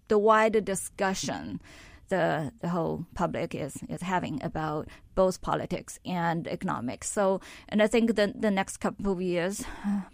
the 0.08 0.18
wider 0.18 0.62
discussion 0.62 1.62
the 2.10 2.52
the 2.62 2.70
whole 2.70 3.06
public 3.16 3.56
is 3.56 3.78
is 3.90 4.02
having 4.02 4.42
about 4.44 4.88
both 5.16 5.42
politics 5.42 6.00
and 6.06 6.48
economics. 6.48 7.10
So, 7.10 7.42
and 7.70 7.82
I 7.82 7.88
think 7.88 8.16
the 8.16 8.34
the 8.40 8.52
next 8.52 8.78
couple 8.78 9.12
of 9.12 9.22
years, 9.22 9.64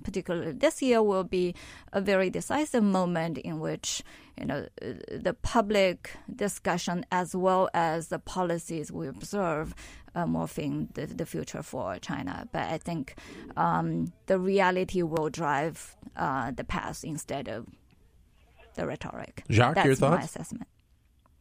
particularly 0.03 0.53
this 0.53 0.81
year, 0.81 1.01
will 1.03 1.23
be 1.23 1.55
a 1.91 2.01
very 2.01 2.29
decisive 2.29 2.83
moment 2.83 3.37
in 3.37 3.59
which 3.59 4.03
you 4.39 4.45
know 4.45 4.67
the 5.11 5.35
public 5.41 6.11
discussion 6.33 7.05
as 7.11 7.35
well 7.35 7.69
as 7.73 8.07
the 8.07 8.19
policies 8.19 8.91
we 8.91 9.07
observe 9.07 9.75
uh, 10.15 10.25
morphing 10.25 10.93
the, 10.93 11.05
the 11.05 11.25
future 11.25 11.63
for 11.63 11.97
China. 11.99 12.47
But 12.51 12.63
I 12.63 12.77
think 12.77 13.15
um, 13.57 14.13
the 14.27 14.39
reality 14.39 15.01
will 15.03 15.29
drive 15.29 15.95
uh, 16.15 16.51
the 16.51 16.63
path 16.63 17.03
instead 17.03 17.47
of 17.47 17.67
the 18.75 18.87
rhetoric. 18.87 19.43
Jacques, 19.49 19.75
That's 19.75 19.85
your 20.01 20.09
my 20.09 20.17
thoughts? 20.17 20.35
assessment. 20.35 20.67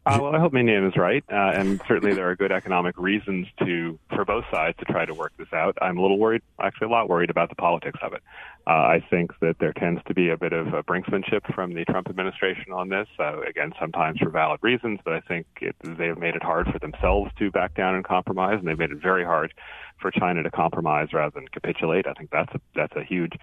Uh, 0.04 0.18
well, 0.20 0.34
I 0.34 0.40
hope 0.40 0.52
Minyuan 0.52 0.88
is 0.88 0.96
right, 0.96 1.22
uh, 1.30 1.52
and 1.54 1.80
certainly 1.86 2.12
there 2.12 2.28
are 2.28 2.34
good 2.34 2.50
economic 2.50 2.98
reasons 2.98 3.46
to 3.60 4.00
for 4.08 4.24
both 4.24 4.44
sides 4.50 4.76
to 4.78 4.84
try 4.84 5.04
to 5.04 5.14
work 5.14 5.32
this 5.38 5.52
out. 5.52 5.78
I'm 5.80 5.96
a 5.96 6.02
little 6.02 6.18
worried, 6.18 6.42
actually 6.60 6.88
a 6.88 6.90
lot 6.90 7.08
worried 7.08 7.30
about 7.30 7.50
the 7.50 7.54
politics 7.54 8.00
of 8.02 8.12
it. 8.12 8.20
Uh, 8.66 8.70
I 8.70 9.04
think 9.10 9.30
that 9.40 9.60
there 9.60 9.72
tends 9.72 10.00
to 10.08 10.14
be 10.14 10.30
a 10.30 10.36
bit 10.36 10.52
of 10.52 10.74
a 10.74 10.82
brinksmanship 10.82 11.54
from 11.54 11.74
the 11.74 11.84
Trump 11.84 12.08
administration 12.08 12.72
on 12.72 12.88
this. 12.88 13.06
Uh, 13.16 13.42
again, 13.42 13.72
sometimes 13.78 14.18
for 14.18 14.30
valid 14.30 14.58
reasons, 14.60 14.98
but 15.04 15.14
I 15.14 15.20
think 15.20 15.46
it, 15.60 15.76
they've 15.84 16.18
made 16.18 16.34
it 16.34 16.42
hard 16.42 16.66
for 16.66 16.80
themselves 16.80 17.30
to 17.38 17.52
back 17.52 17.74
down 17.74 17.94
and 17.94 18.04
compromise, 18.04 18.58
and 18.58 18.66
they've 18.66 18.78
made 18.78 18.90
it 18.90 19.00
very 19.00 19.24
hard 19.24 19.54
for 20.00 20.10
China 20.10 20.42
to 20.42 20.50
compromise 20.50 21.12
rather 21.12 21.30
than 21.32 21.46
capitulate. 21.46 22.08
I 22.08 22.14
think 22.14 22.30
that's 22.30 22.52
a, 22.52 22.60
that's 22.74 22.96
a 22.96 23.04
huge 23.04 23.34